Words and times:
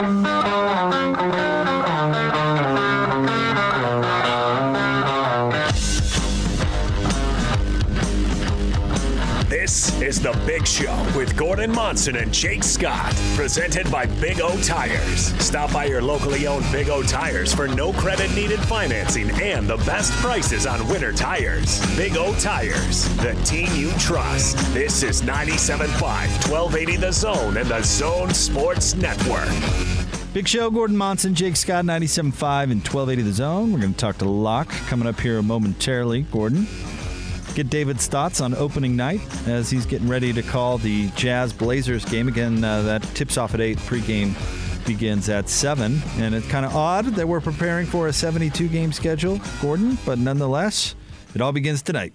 This 0.00 1.57
The 10.18 10.36
Big 10.44 10.66
Show 10.66 10.96
with 11.16 11.36
Gordon 11.36 11.70
Monson 11.70 12.16
and 12.16 12.34
Jake 12.34 12.64
Scott, 12.64 13.14
presented 13.36 13.88
by 13.88 14.06
Big 14.20 14.40
O 14.40 14.60
Tires. 14.62 15.32
Stop 15.40 15.72
by 15.72 15.84
your 15.84 16.02
locally 16.02 16.48
owned 16.48 16.64
Big 16.72 16.88
O 16.88 17.04
Tires 17.04 17.54
for 17.54 17.68
no 17.68 17.92
credit 17.92 18.34
needed 18.34 18.58
financing 18.58 19.30
and 19.40 19.68
the 19.68 19.76
best 19.78 20.12
prices 20.14 20.66
on 20.66 20.86
winter 20.88 21.12
tires. 21.12 21.80
Big 21.96 22.16
O 22.16 22.34
Tires, 22.40 23.08
the 23.18 23.34
team 23.44 23.68
you 23.76 23.92
trust. 23.92 24.56
This 24.74 25.04
is 25.04 25.22
97.5, 25.22 25.86
1280 26.00 26.96
The 26.96 27.12
Zone 27.12 27.56
and 27.56 27.68
The 27.68 27.82
Zone 27.82 28.34
Sports 28.34 28.96
Network. 28.96 29.48
Big 30.34 30.48
Show, 30.48 30.68
Gordon 30.68 30.96
Monson, 30.96 31.34
Jake 31.34 31.54
Scott, 31.54 31.84
97.5 31.84 32.64
and 32.64 32.82
1280 32.82 33.22
The 33.22 33.32
Zone. 33.32 33.72
We're 33.72 33.80
going 33.80 33.94
to 33.94 33.98
talk 33.98 34.18
to 34.18 34.28
Locke 34.28 34.70
coming 34.88 35.06
up 35.06 35.20
here 35.20 35.40
momentarily. 35.42 36.22
Gordon, 36.22 36.66
get 37.58 37.70
David's 37.70 38.06
thoughts 38.06 38.40
on 38.40 38.54
opening 38.54 38.94
night 38.94 39.20
as 39.48 39.68
he's 39.68 39.84
getting 39.84 40.06
ready 40.06 40.32
to 40.32 40.42
call 40.42 40.78
the 40.78 41.08
Jazz 41.16 41.52
Blazers 41.52 42.04
game. 42.04 42.28
Again, 42.28 42.62
uh, 42.62 42.82
that 42.82 43.02
tips 43.16 43.36
off 43.36 43.52
at 43.52 43.60
8, 43.60 43.78
pregame 43.78 44.36
begins 44.86 45.28
at 45.28 45.48
7. 45.48 46.00
And 46.18 46.36
it's 46.36 46.46
kind 46.46 46.64
of 46.64 46.76
odd 46.76 47.06
that 47.16 47.26
we're 47.26 47.40
preparing 47.40 47.86
for 47.86 48.06
a 48.06 48.12
72 48.12 48.68
game 48.68 48.92
schedule, 48.92 49.40
Gordon, 49.60 49.98
but 50.06 50.20
nonetheless, 50.20 50.94
it 51.34 51.40
all 51.40 51.50
begins 51.50 51.82
tonight. 51.82 52.12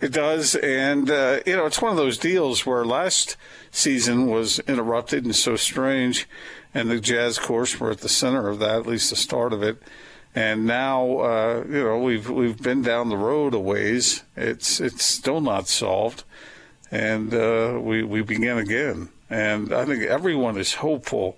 It 0.00 0.12
does, 0.12 0.54
and 0.54 1.10
uh, 1.10 1.40
you 1.44 1.54
know 1.54 1.66
it's 1.66 1.82
one 1.82 1.90
of 1.90 1.98
those 1.98 2.16
deals 2.16 2.64
where 2.64 2.86
last 2.86 3.36
season 3.70 4.28
was 4.28 4.60
interrupted 4.60 5.24
and 5.26 5.36
so 5.36 5.56
strange, 5.56 6.26
and 6.72 6.88
the 6.88 7.00
Jazz, 7.00 7.36
of 7.36 7.44
course, 7.44 7.78
were 7.78 7.90
at 7.90 7.98
the 7.98 8.08
center 8.08 8.48
of 8.48 8.60
that, 8.60 8.76
at 8.76 8.86
least 8.86 9.10
the 9.10 9.16
start 9.16 9.52
of 9.52 9.62
it. 9.62 9.82
And 10.34 10.66
now, 10.66 11.18
uh, 11.18 11.64
you 11.68 11.82
know, 11.82 11.98
we've 11.98 12.28
we've 12.28 12.62
been 12.62 12.82
down 12.82 13.08
the 13.08 13.16
road 13.16 13.54
a 13.54 13.58
ways. 13.58 14.22
It's 14.36 14.80
it's 14.80 15.04
still 15.04 15.40
not 15.40 15.68
solved, 15.68 16.24
and 16.90 17.34
uh, 17.34 17.78
we 17.80 18.02
we 18.02 18.22
begin 18.22 18.58
again. 18.58 19.08
And 19.30 19.72
I 19.72 19.84
think 19.84 20.04
everyone 20.04 20.56
is 20.56 20.74
hopeful 20.74 21.36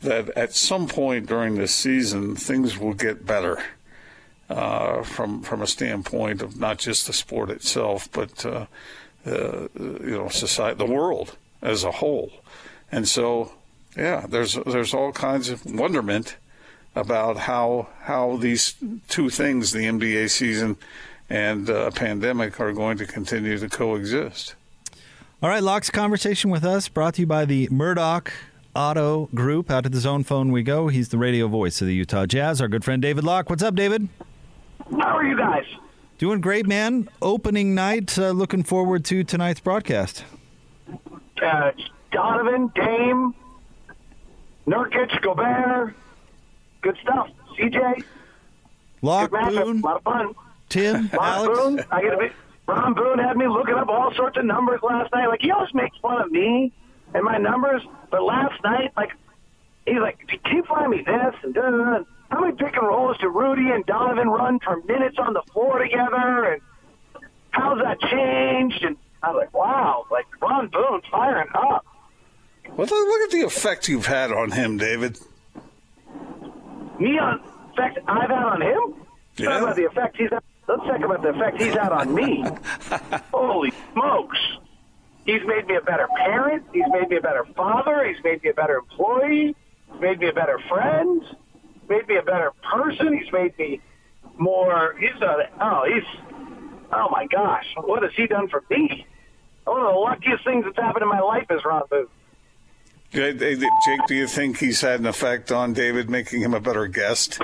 that 0.00 0.30
at 0.30 0.54
some 0.54 0.86
point 0.86 1.26
during 1.26 1.56
this 1.56 1.74
season 1.74 2.36
things 2.36 2.78
will 2.78 2.94
get 2.94 3.26
better 3.26 3.62
uh, 4.48 5.02
from 5.02 5.42
from 5.42 5.62
a 5.62 5.66
standpoint 5.66 6.42
of 6.42 6.58
not 6.58 6.78
just 6.78 7.06
the 7.06 7.12
sport 7.12 7.50
itself, 7.50 8.10
but 8.12 8.44
uh, 8.46 8.66
you 9.24 10.16
know, 10.16 10.28
society, 10.28 10.78
the 10.78 10.86
world 10.86 11.36
as 11.60 11.84
a 11.84 11.92
whole. 11.92 12.30
And 12.90 13.06
so, 13.08 13.52
yeah, 13.96 14.26
there's 14.28 14.54
there's 14.66 14.94
all 14.94 15.12
kinds 15.12 15.50
of 15.50 15.64
wonderment 15.66 16.36
about 16.98 17.36
how 17.36 17.88
how 18.02 18.36
these 18.36 18.74
two 19.08 19.30
things, 19.30 19.72
the 19.72 19.84
NBA 19.84 20.30
season 20.30 20.76
and 21.30 21.68
a 21.68 21.90
pandemic, 21.90 22.58
are 22.60 22.72
going 22.72 22.98
to 22.98 23.06
continue 23.06 23.58
to 23.58 23.68
coexist. 23.68 24.54
All 25.40 25.48
right, 25.48 25.62
Locke's 25.62 25.90
conversation 25.90 26.50
with 26.50 26.64
us 26.64 26.88
brought 26.88 27.14
to 27.14 27.20
you 27.22 27.26
by 27.26 27.44
the 27.44 27.68
Murdock 27.70 28.32
Auto 28.74 29.28
Group. 29.34 29.70
Out 29.70 29.86
of 29.86 29.92
the 29.92 30.00
zone 30.00 30.24
phone 30.24 30.50
we 30.50 30.62
go. 30.62 30.88
He's 30.88 31.10
the 31.10 31.18
radio 31.18 31.46
voice 31.46 31.80
of 31.80 31.86
the 31.86 31.94
Utah 31.94 32.26
Jazz. 32.26 32.60
Our 32.60 32.68
good 32.68 32.84
friend 32.84 33.00
David 33.00 33.22
Locke. 33.22 33.48
What's 33.48 33.62
up, 33.62 33.76
David? 33.76 34.08
How 34.90 35.16
are 35.16 35.24
you 35.24 35.36
guys? 35.36 35.64
Doing 36.18 36.40
great, 36.40 36.66
man. 36.66 37.08
Opening 37.22 37.74
night. 37.76 38.18
Uh, 38.18 38.30
looking 38.30 38.64
forward 38.64 39.04
to 39.04 39.22
tonight's 39.22 39.60
broadcast. 39.60 40.24
Uh, 41.40 41.70
Donovan, 42.10 42.72
Dame, 42.74 43.34
Nurkic, 44.66 45.22
Gobert. 45.22 45.94
Good 46.82 46.96
stuff. 47.02 47.28
CJ. 47.58 48.04
Locke, 49.02 49.30
Good. 49.30 49.54
Boone, 49.54 49.80
A 49.80 49.86
lot 49.86 49.96
of 49.96 50.02
fun. 50.02 50.34
Tim, 50.68 51.10
Ron 51.12 51.22
Alex. 51.24 51.58
Boone. 51.58 51.84
I 51.90 52.02
get 52.02 52.14
a 52.14 52.18
bit. 52.18 52.32
Ron 52.66 52.94
Boone 52.94 53.18
had 53.18 53.36
me 53.36 53.48
looking 53.48 53.74
up 53.74 53.88
all 53.88 54.12
sorts 54.14 54.36
of 54.36 54.44
numbers 54.44 54.80
last 54.82 55.12
night. 55.14 55.28
Like 55.28 55.40
he 55.40 55.50
always 55.50 55.72
makes 55.72 55.96
fun 55.98 56.20
of 56.20 56.30
me 56.30 56.72
and 57.14 57.24
my 57.24 57.38
numbers, 57.38 57.82
but 58.10 58.22
last 58.22 58.62
night, 58.62 58.92
like 58.96 59.10
he's 59.86 59.98
like, 60.00 60.18
"Can 60.44 60.56
you 60.56 60.64
find 60.64 60.90
me 60.90 60.98
this?" 60.98 61.34
And 61.42 61.54
da, 61.54 61.62
da, 61.62 61.76
da. 61.98 62.04
how 62.30 62.40
many 62.40 62.52
pick 62.54 62.76
and 62.76 62.86
rolls 62.86 63.16
do 63.18 63.28
Rudy 63.28 63.70
and 63.70 63.86
Donovan 63.86 64.28
run 64.28 64.58
for 64.60 64.82
minutes 64.82 65.16
on 65.18 65.32
the 65.32 65.42
floor 65.52 65.78
together? 65.78 66.44
And 66.52 66.60
how's 67.50 67.78
that 67.82 68.00
changed? 68.02 68.84
And 68.84 68.96
I 69.22 69.30
was 69.30 69.40
like, 69.46 69.54
"Wow!" 69.54 70.04
Like 70.10 70.26
Ron 70.42 70.68
Boone 70.68 71.00
firing 71.10 71.48
up. 71.54 71.86
Well, 72.76 72.86
look 72.86 72.90
look 72.90 73.20
at 73.22 73.30
the 73.30 73.42
effect 73.46 73.88
you've 73.88 74.06
had 74.06 74.30
on 74.30 74.50
him, 74.50 74.76
David. 74.76 75.18
Me 76.98 77.18
on 77.18 77.40
uh, 77.40 77.72
effect 77.72 77.98
I've 78.08 78.28
had 78.30 78.42
on 78.44 78.62
him. 78.62 78.94
Let's 78.96 79.40
Yeah. 79.40 79.48
talk 79.50 79.62
about 79.62 79.76
the 79.76 79.86
effect 79.86 80.16
he's. 80.16 80.30
Had. 80.30 80.42
Let's 80.66 80.82
talk 80.82 81.00
about 81.02 81.22
the 81.22 81.28
effect 81.30 81.60
he's 81.62 81.74
had 81.74 81.92
on 81.92 82.14
me. 82.14 82.44
Holy 83.32 83.72
smokes! 83.92 84.38
He's 85.24 85.40
made 85.46 85.66
me 85.66 85.76
a 85.76 85.80
better 85.80 86.08
parent. 86.16 86.64
He's 86.72 86.84
made 86.90 87.08
me 87.10 87.16
a 87.16 87.20
better 87.20 87.44
father. 87.56 88.04
He's 88.04 88.22
made 88.24 88.42
me 88.42 88.50
a 88.50 88.54
better 88.54 88.76
employee. 88.78 89.54
He's 89.92 90.00
made 90.00 90.18
me 90.20 90.28
a 90.28 90.32
better 90.32 90.58
friend. 90.68 91.22
He's 91.22 91.88
made 91.88 92.08
me 92.08 92.16
a 92.16 92.22
better 92.22 92.52
person. 92.72 93.16
He's 93.18 93.32
made 93.32 93.56
me 93.58 93.80
more. 94.38 94.94
He's 94.98 95.20
a. 95.22 95.48
Oh, 95.60 95.84
he's. 95.86 96.04
Oh 96.92 97.08
my 97.10 97.26
gosh! 97.26 97.66
What 97.76 98.02
has 98.02 98.12
he 98.16 98.26
done 98.26 98.48
for 98.48 98.62
me? 98.70 99.06
One 99.64 99.82
of 99.82 99.92
the 99.92 99.98
luckiest 99.98 100.44
things 100.44 100.64
that's 100.64 100.78
happened 100.78 101.02
in 101.02 101.08
my 101.08 101.20
life 101.20 101.46
is 101.50 101.62
Ron 101.64 101.82
Boone. 101.90 102.06
Jake, 103.12 103.38
do 104.06 104.14
you 104.14 104.26
think 104.26 104.58
he's 104.58 104.80
had 104.80 105.00
an 105.00 105.06
effect 105.06 105.50
on 105.50 105.72
David, 105.72 106.10
making 106.10 106.42
him 106.42 106.54
a 106.54 106.60
better 106.60 106.86
guest? 106.86 107.40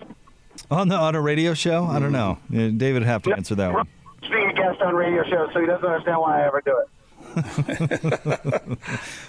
On 0.71 0.89
the 0.89 0.97
on 0.97 1.15
a 1.15 1.21
radio 1.21 1.55
show? 1.55 1.85
I 1.87 1.99
don't 1.99 2.13
know. 2.13 2.39
Uh, 2.53 2.69
David 2.69 2.95
would 2.95 3.03
have 3.05 3.23
to 3.25 3.33
answer 3.33 3.55
that 3.57 3.73
one. 3.73 3.89
Being 4.23 4.51
a 4.51 4.55
guest 4.55 4.81
on 4.83 4.95
radio 4.95 5.23
shows, 5.25 5.51
so 5.53 5.61
he 5.61 5.67
doesn't 5.67 5.85
understand 5.85 6.21
why 6.21 6.43
I 6.43 6.47
ever 6.47 6.63
do 6.65 6.79
it. 6.79 6.89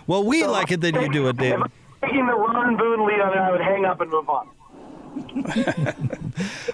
Well, 0.07 0.23
we 0.23 0.45
like 0.45 0.71
it 0.71 0.81
that 0.81 0.93
you 0.93 1.09
do 1.11 1.27
it, 1.29 1.37
David. 1.37 1.71
Taking 2.03 2.27
the 2.27 2.33
Ron 2.35 2.77
Boone 2.77 3.07
lead 3.07 3.19
on 3.19 3.33
it, 3.33 3.37
I 3.39 3.51
would 3.51 3.61
hang 3.61 3.85
up 3.85 3.99
and 4.01 4.11
move 4.11 4.29
on. 4.29 4.47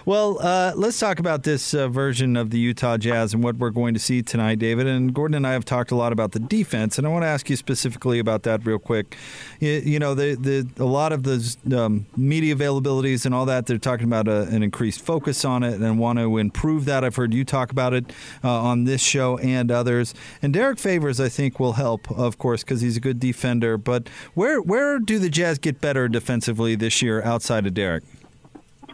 Well, 0.04 0.40
uh, 0.40 0.72
let's 0.74 0.98
talk 0.98 1.20
about 1.20 1.44
this 1.44 1.74
uh, 1.74 1.86
version 1.86 2.36
of 2.36 2.50
the 2.50 2.58
Utah 2.58 2.96
Jazz 2.96 3.34
and 3.34 3.44
what 3.44 3.56
we're 3.56 3.70
going 3.70 3.94
to 3.94 4.00
see 4.00 4.20
tonight, 4.20 4.58
David. 4.58 4.88
And 4.88 5.14
Gordon 5.14 5.36
and 5.36 5.46
I 5.46 5.52
have 5.52 5.64
talked 5.64 5.92
a 5.92 5.94
lot 5.94 6.12
about 6.12 6.32
the 6.32 6.40
defense, 6.40 6.98
and 6.98 7.06
I 7.06 7.10
want 7.10 7.22
to 7.22 7.28
ask 7.28 7.48
you 7.48 7.54
specifically 7.54 8.18
about 8.18 8.42
that 8.42 8.66
real 8.66 8.80
quick. 8.80 9.16
You, 9.60 9.70
you 9.84 9.98
know, 10.00 10.14
the, 10.14 10.34
the 10.34 10.82
a 10.82 10.86
lot 10.86 11.12
of 11.12 11.22
the 11.22 11.56
um, 11.78 12.06
media 12.16 12.56
availabilities 12.56 13.24
and 13.24 13.32
all 13.32 13.46
that, 13.46 13.66
they're 13.66 13.78
talking 13.78 14.06
about 14.06 14.26
a, 14.26 14.42
an 14.48 14.64
increased 14.64 15.02
focus 15.02 15.44
on 15.44 15.62
it 15.62 15.80
and 15.80 15.98
want 16.00 16.18
to 16.18 16.38
improve 16.38 16.84
that. 16.86 17.04
I've 17.04 17.16
heard 17.16 17.32
you 17.32 17.44
talk 17.44 17.70
about 17.70 17.94
it 17.94 18.12
uh, 18.42 18.50
on 18.50 18.84
this 18.84 19.00
show 19.00 19.38
and 19.38 19.70
others. 19.70 20.14
And 20.42 20.52
Derrick 20.52 20.80
Favors, 20.80 21.20
I 21.20 21.28
think, 21.28 21.60
will 21.60 21.74
help, 21.74 22.10
of 22.10 22.38
course, 22.38 22.64
because 22.64 22.80
he's 22.80 22.96
a 22.96 23.00
good 23.00 23.20
defender. 23.20 23.78
But 23.78 24.08
where 24.34 24.60
where 24.60 24.98
do 24.98 25.20
the 25.20 25.30
Jazz 25.30 25.58
get 25.58 25.80
better 25.80 26.08
defensively 26.08 26.74
this 26.74 27.02
year 27.02 27.22
outside 27.22 27.66
of 27.66 27.74
Derrick? 27.74 28.02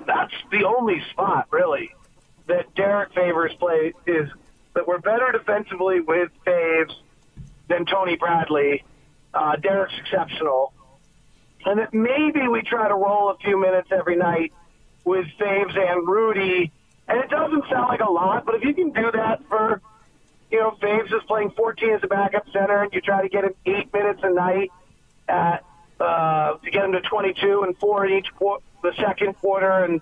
That's 0.09 0.33
the 0.51 0.65
only 0.65 1.03
spot, 1.11 1.49
really, 1.51 1.91
that 2.47 2.75
Derrick 2.75 3.13
Favors 3.13 3.53
play 3.59 3.93
is 4.07 4.31
that 4.73 4.89
we're 4.89 5.01
better 5.01 5.31
defensively 5.33 6.01
with 6.01 6.31
Faves 6.47 6.95
than 7.69 7.85
Tony 7.85 8.17
Bradley. 8.17 8.85
Uh, 9.35 9.57
Derrick's 9.57 9.93
exceptional. 9.99 10.73
And 11.67 11.79
that 11.79 11.93
maybe 11.93 12.49
we 12.49 12.63
try 12.63 12.89
to 12.89 12.95
roll 12.95 13.31
a 13.31 13.37
few 13.37 13.61
minutes 13.61 13.89
every 13.93 14.17
night 14.17 14.55
with 15.05 15.27
Faves 15.39 15.77
and 15.77 16.09
Rudy. 16.09 16.73
And 17.07 17.19
it 17.19 17.29
doesn't 17.29 17.65
sound 17.71 17.89
like 17.89 18.01
a 18.01 18.11
lot, 18.11 18.47
but 18.47 18.55
if 18.55 18.65
you 18.65 18.73
can 18.73 18.93
do 18.93 19.13
that 19.13 19.47
for, 19.47 19.83
you 20.51 20.59
know, 20.59 20.71
Faves 20.81 21.13
is 21.13 21.23
playing 21.27 21.51
14 21.51 21.91
as 21.91 22.01
a 22.03 22.07
backup 22.07 22.47
center, 22.51 22.83
and 22.83 22.91
you 22.95 23.03
try 23.03 23.21
to 23.21 23.29
get 23.29 23.45
him 23.45 23.53
eight 23.67 23.93
minutes 23.93 24.21
a 24.23 24.33
night 24.33 24.73
at 25.29 25.65
uh, 26.01 26.55
to 26.55 26.71
get 26.71 26.85
him 26.85 26.93
to 26.93 27.01
22 27.01 27.63
and 27.63 27.77
four 27.79 28.07
in 28.07 28.19
each 28.19 28.29
qu- 28.39 28.59
the 28.83 28.93
second 28.97 29.35
quarter 29.35 29.85
and 29.85 30.01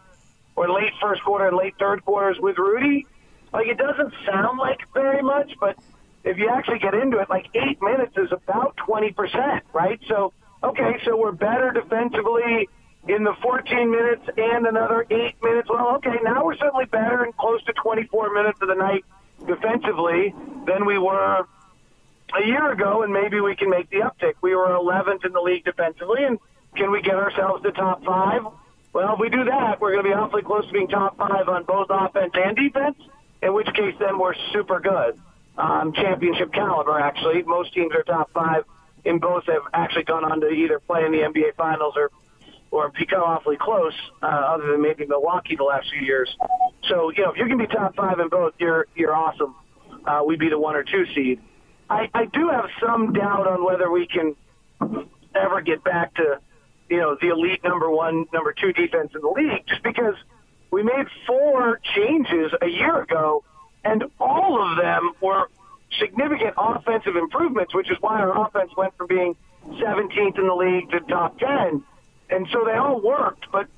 or 0.54 0.70
late 0.70 0.92
first 1.00 1.22
quarter 1.22 1.48
and 1.48 1.56
late 1.56 1.74
third 1.78 2.04
quarters 2.04 2.38
with 2.40 2.58
Rudy. 2.58 3.06
Like 3.52 3.66
it 3.68 3.78
doesn't 3.78 4.12
sound 4.24 4.58
like 4.58 4.80
very 4.92 5.22
much, 5.22 5.52
but 5.60 5.76
if 6.24 6.38
you 6.38 6.48
actually 6.48 6.78
get 6.78 6.94
into 6.94 7.18
it, 7.18 7.30
like 7.30 7.46
eight 7.54 7.80
minutes 7.80 8.16
is 8.16 8.32
about 8.32 8.76
20 8.78 9.12
percent, 9.12 9.64
right? 9.72 10.00
So 10.08 10.32
okay, 10.62 10.98
so 11.04 11.16
we're 11.16 11.32
better 11.32 11.70
defensively 11.70 12.68
in 13.08 13.22
the 13.22 13.34
14 13.40 13.90
minutes 13.90 14.22
and 14.36 14.66
another 14.66 15.06
eight 15.10 15.36
minutes. 15.42 15.68
Well, 15.70 15.96
okay, 15.96 16.16
now 16.24 16.44
we're 16.44 16.56
certainly 16.56 16.86
better 16.86 17.22
and 17.22 17.36
close 17.36 17.62
to 17.64 17.72
24 17.72 18.34
minutes 18.34 18.58
of 18.60 18.68
the 18.68 18.74
night 18.74 19.04
defensively 19.46 20.34
than 20.66 20.86
we 20.86 20.98
were 20.98 21.46
a 22.34 22.46
year 22.46 22.70
ago, 22.72 23.02
and 23.02 23.12
maybe 23.12 23.40
we 23.40 23.54
can 23.56 23.70
make 23.70 23.90
the 23.90 23.98
uptick. 23.98 24.34
We 24.40 24.54
were 24.54 24.68
11th 24.68 25.24
in 25.24 25.32
the 25.32 25.40
league 25.40 25.64
defensively, 25.64 26.24
and 26.24 26.38
can 26.76 26.90
we 26.90 27.02
get 27.02 27.14
ourselves 27.14 27.62
to 27.62 27.72
top 27.72 28.04
five? 28.04 28.42
Well, 28.92 29.14
if 29.14 29.20
we 29.20 29.28
do 29.28 29.44
that, 29.44 29.80
we're 29.80 29.92
going 29.92 30.04
to 30.04 30.10
be 30.10 30.14
awfully 30.14 30.42
close 30.42 30.66
to 30.66 30.72
being 30.72 30.88
top 30.88 31.16
five 31.16 31.48
on 31.48 31.64
both 31.64 31.88
offense 31.90 32.32
and 32.34 32.56
defense. 32.56 32.96
In 33.42 33.52
which 33.54 33.66
case, 33.74 33.94
then 33.98 34.18
we're 34.18 34.34
super 34.52 34.80
good, 34.80 35.20
um, 35.58 35.92
championship 35.92 36.52
caliber. 36.52 36.98
Actually, 36.98 37.42
most 37.42 37.74
teams 37.74 37.94
are 37.94 38.02
top 38.02 38.30
five 38.32 38.64
in 39.04 39.18
both 39.18 39.44
have 39.46 39.62
actually 39.72 40.04
gone 40.04 40.24
on 40.24 40.40
to 40.40 40.48
either 40.48 40.80
play 40.80 41.04
in 41.04 41.12
the 41.12 41.18
NBA 41.18 41.54
Finals 41.56 41.94
or 41.96 42.10
or 42.72 42.90
become 42.90 43.22
awfully 43.22 43.56
close, 43.56 43.94
uh, 44.22 44.26
other 44.26 44.72
than 44.72 44.82
maybe 44.82 45.06
Milwaukee 45.06 45.54
the 45.54 45.62
last 45.62 45.88
few 45.90 46.00
years. 46.00 46.36
So 46.88 47.10
you 47.10 47.22
know, 47.22 47.30
if 47.30 47.38
you 47.38 47.46
can 47.46 47.58
be 47.58 47.66
top 47.66 47.94
five 47.94 48.18
in 48.18 48.28
both, 48.28 48.54
you're 48.58 48.86
you're 48.94 49.14
awesome. 49.14 49.54
Uh, 50.04 50.22
we'd 50.26 50.40
be 50.40 50.48
the 50.48 50.58
one 50.58 50.76
or 50.76 50.82
two 50.82 51.06
seed. 51.14 51.40
I, 51.88 52.08
I 52.14 52.24
do 52.26 52.48
have 52.48 52.68
some 52.80 53.12
doubt 53.12 53.46
on 53.46 53.64
whether 53.64 53.90
we 53.90 54.06
can 54.06 54.34
ever 55.34 55.60
get 55.60 55.84
back 55.84 56.14
to 56.14 56.40
you 56.88 56.98
know 56.98 57.16
the 57.20 57.28
elite 57.28 57.62
number 57.64 57.90
one, 57.90 58.26
number 58.32 58.52
two 58.52 58.72
defense 58.72 59.12
in 59.14 59.20
the 59.20 59.28
league, 59.28 59.66
just 59.66 59.82
because 59.82 60.14
we 60.70 60.82
made 60.82 61.06
four 61.26 61.80
changes 61.94 62.52
a 62.60 62.66
year 62.66 63.02
ago, 63.02 63.44
and 63.84 64.04
all 64.18 64.60
of 64.62 64.76
them 64.76 65.12
were 65.20 65.48
significant 65.98 66.54
offensive 66.56 67.16
improvements, 67.16 67.74
which 67.74 67.90
is 67.90 67.96
why 68.00 68.20
our 68.20 68.46
offense 68.46 68.70
went 68.76 68.96
from 68.96 69.06
being 69.06 69.36
17th 69.68 70.38
in 70.38 70.46
the 70.46 70.54
league 70.54 70.90
to 70.90 71.00
top 71.00 71.38
10. 71.38 71.82
And 72.28 72.48
so 72.52 72.64
they 72.64 72.74
all 72.74 73.00
worked, 73.00 73.46
but 73.52 73.68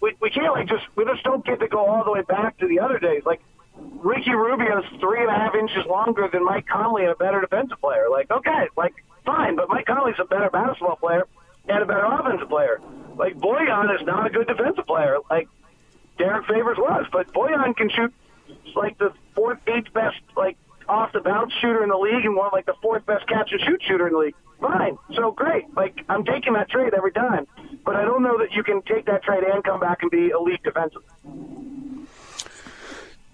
we, 0.00 0.14
we 0.20 0.30
can't 0.30 0.52
like 0.54 0.68
just 0.68 0.84
we 0.96 1.04
just 1.04 1.22
don't 1.22 1.44
get 1.44 1.60
to 1.60 1.68
go 1.68 1.86
all 1.86 2.04
the 2.04 2.10
way 2.10 2.22
back 2.22 2.58
to 2.58 2.66
the 2.66 2.80
other 2.80 2.98
days. 2.98 3.22
Like 3.24 3.40
Ricky 3.76 4.32
Rubio's 4.32 4.84
three 5.00 5.20
and 5.20 5.30
a 5.30 5.34
half 5.34 5.54
inches 5.54 5.86
longer 5.86 6.28
than 6.32 6.44
Mike 6.44 6.66
Conley 6.66 7.02
and 7.02 7.12
a 7.12 7.16
better 7.16 7.40
defensive 7.40 7.80
player. 7.80 8.06
Like 8.10 8.30
okay, 8.30 8.68
like 8.76 8.94
fine, 9.24 9.56
but 9.56 9.68
Mike 9.68 9.86
Conley's 9.86 10.16
a 10.18 10.24
better 10.24 10.50
basketball 10.50 10.96
player 10.96 11.26
and 11.68 11.82
a 11.82 11.86
better 11.86 12.04
offensive 12.04 12.48
player. 12.48 12.80
Like 13.16 13.36
Bojan 13.36 13.94
is 13.94 14.06
not 14.06 14.26
a 14.26 14.30
good 14.30 14.46
defensive 14.46 14.86
player. 14.86 15.18
Like 15.30 15.48
Derrick 16.18 16.46
Favors 16.46 16.78
was, 16.78 17.06
but 17.12 17.32
Bojan 17.32 17.76
can 17.76 17.90
shoot 17.90 18.12
like 18.74 18.98
the 18.98 19.12
fourth, 19.34 19.58
eighth 19.66 19.92
best 19.92 20.18
like 20.36 20.56
off 20.88 21.12
the 21.12 21.20
bounce 21.20 21.52
shooter 21.60 21.82
in 21.82 21.88
the 21.88 21.96
league 21.96 22.24
and 22.24 22.36
one 22.36 22.50
like 22.52 22.66
the 22.66 22.74
fourth 22.82 23.06
best 23.06 23.26
catch 23.28 23.52
and 23.52 23.60
shoot 23.60 23.82
shooter 23.86 24.06
in 24.06 24.12
the 24.12 24.18
league. 24.18 24.34
Fine, 24.60 24.96
so 25.14 25.32
great. 25.32 25.64
Like 25.74 26.04
I'm 26.08 26.24
taking 26.24 26.52
that 26.54 26.70
trade 26.70 26.94
every 26.94 27.12
time, 27.12 27.46
but 27.84 27.96
I 27.96 28.04
don't 28.04 28.22
know 28.22 28.38
that 28.38 28.52
you 28.52 28.62
can 28.62 28.82
take 28.82 29.06
that 29.06 29.22
trade 29.22 29.42
and 29.44 29.62
come 29.64 29.80
back 29.80 30.02
and 30.02 30.10
be 30.10 30.28
elite 30.28 30.62
defensive. 30.62 31.02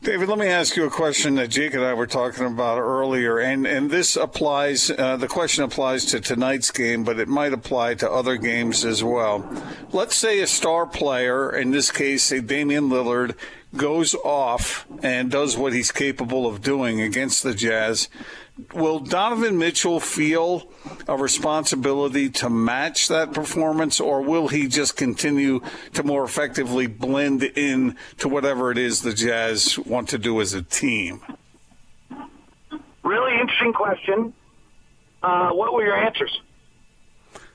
David, 0.00 0.28
let 0.28 0.38
me 0.38 0.46
ask 0.46 0.76
you 0.76 0.84
a 0.84 0.90
question 0.90 1.34
that 1.34 1.48
Jake 1.48 1.74
and 1.74 1.84
I 1.84 1.92
were 1.92 2.06
talking 2.06 2.46
about 2.46 2.78
earlier, 2.78 3.38
and 3.38 3.66
and 3.66 3.90
this 3.90 4.14
applies. 4.14 4.92
Uh, 4.92 5.16
the 5.16 5.26
question 5.26 5.64
applies 5.64 6.04
to 6.06 6.20
tonight's 6.20 6.70
game, 6.70 7.02
but 7.02 7.18
it 7.18 7.26
might 7.26 7.52
apply 7.52 7.94
to 7.94 8.10
other 8.10 8.36
games 8.36 8.84
as 8.84 9.02
well. 9.02 9.50
Let's 9.90 10.14
say 10.14 10.38
a 10.38 10.46
star 10.46 10.86
player, 10.86 11.50
in 11.50 11.72
this 11.72 11.90
case, 11.90 12.22
say 12.22 12.40
Damian 12.40 12.88
Lillard, 12.88 13.34
goes 13.76 14.14
off 14.14 14.86
and 15.02 15.32
does 15.32 15.56
what 15.56 15.72
he's 15.72 15.90
capable 15.90 16.46
of 16.46 16.62
doing 16.62 17.00
against 17.00 17.42
the 17.42 17.52
Jazz, 17.52 18.08
will 18.75 19.00
Donovan 19.00 19.58
Mitchell 19.58 20.00
feel 20.00 20.70
a 21.06 21.16
responsibility 21.16 22.28
to 22.31 22.50
match 22.50 23.08
that 23.08 23.32
performance, 23.32 24.00
or 24.00 24.22
will 24.22 24.49
he 24.49 24.69
just 24.69 24.96
continue 24.96 25.60
to 25.94 26.02
more 26.02 26.25
effectively 26.25 26.87
blend 26.87 27.43
in 27.43 27.96
to 28.19 28.28
whatever 28.28 28.70
it 28.70 28.78
is 28.78 29.02
the 29.02 29.12
Jazz 29.12 29.78
want 29.78 30.08
to 30.10 30.19
do 30.19 30.40
as 30.40 30.55
a 30.55 30.62
team? 30.62 31.20
Really 33.02 33.40
interesting 33.40 33.72
question. 33.72 34.34
Uh, 35.22 35.50
what 35.50 35.72
were 35.72 35.84
your 35.84 35.96
answers? 35.96 36.40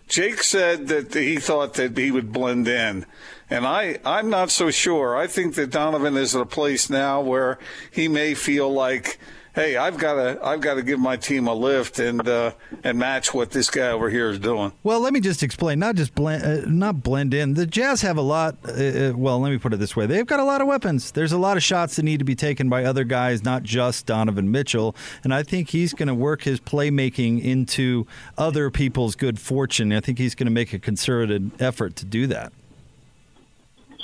Jake 0.08 0.44
said 0.44 0.88
that 0.88 1.14
he 1.14 1.38
thought 1.38 1.76
that 1.76 1.98
he 1.98 2.12
would 2.12 2.32
blend 2.32 2.68
in. 2.68 3.06
And 3.50 3.66
I, 3.66 4.00
I'm 4.06 4.30
not 4.30 4.52
so 4.52 4.72
sure. 4.72 5.16
I 5.16 5.28
think 5.28 5.56
that 5.56 5.70
Donovan 5.70 6.18
is 6.18 6.36
at 6.36 6.42
a 6.42 6.46
place 6.46 6.90
now 6.90 7.22
where 7.22 7.60
he 7.92 8.08
may 8.08 8.34
feel 8.34 8.72
like, 8.72 9.20
hey, 9.54 9.78
I've 9.78 9.98
got 9.98 10.16
to, 10.16 10.40
I've 10.44 10.62
got 10.62 10.76
to 10.76 10.84
give 10.84 11.00
my 11.00 11.16
team 11.16 11.48
a 11.48 11.54
lift 11.54 12.00
and 12.00 12.28
uh, 12.28 12.52
and 12.84 12.98
match 12.98 13.34
what 13.34 13.52
this 13.52 13.70
guy 13.70 13.90
over 13.90 14.10
here 14.10 14.30
is 14.30 14.40
doing. 14.40 14.74
Well, 14.84 15.00
let 15.00 15.14
me 15.14 15.20
just 15.20 15.44
explain. 15.44 15.80
Not 15.80 15.96
just 15.96 16.14
blend, 16.16 16.44
uh, 16.44 16.70
not 16.70 17.02
blend 17.04 17.34
in. 17.34 17.54
The 17.54 17.66
Jazz 17.66 18.02
have 18.02 18.18
a 18.18 18.22
lot. 18.22 18.58
Uh, 18.68 18.72
uh, 18.72 19.14
well, 19.16 19.40
let 19.40 19.52
me 19.52 19.58
put 19.58 19.74
it 19.74 19.78
this 19.78 19.96
way: 19.96 20.06
they've 20.06 20.26
got 20.26 20.40
a 20.40 20.44
lot 20.44 20.62
of 20.62 20.68
weapons. 20.68 21.12
There's 21.12 21.32
a 21.32 21.38
lot 21.38 21.58
of 21.58 21.64
shots 21.64 21.96
that 21.96 22.04
need 22.04 22.20
to 22.20 22.26
be 22.26 22.36
taken 22.36 22.70
by 22.70 22.84
other 22.84 23.04
guys, 23.04 23.44
not 23.44 23.64
just 23.64 24.06
Donovan 24.06 24.52
Mitchell. 24.52 24.96
And 25.24 25.34
I 25.34 25.44
think 25.44 25.70
he's 25.70 25.94
going 25.94 26.08
to 26.08 26.16
work 26.16 26.44
his 26.44 26.60
playmaking 26.60 27.44
into 27.44 28.08
other 28.38 28.70
people's 28.70 29.16
good 29.16 29.40
fortune. 29.40 29.94
I 29.94 30.00
think 30.00 30.18
he's 30.18 30.36
going 30.36 30.48
to 30.48 30.52
make 30.52 30.74
a 30.74 30.80
concerted 30.80 31.52
effort 31.62 31.96
to 31.98 32.06
do 32.06 32.28
that. 32.28 32.52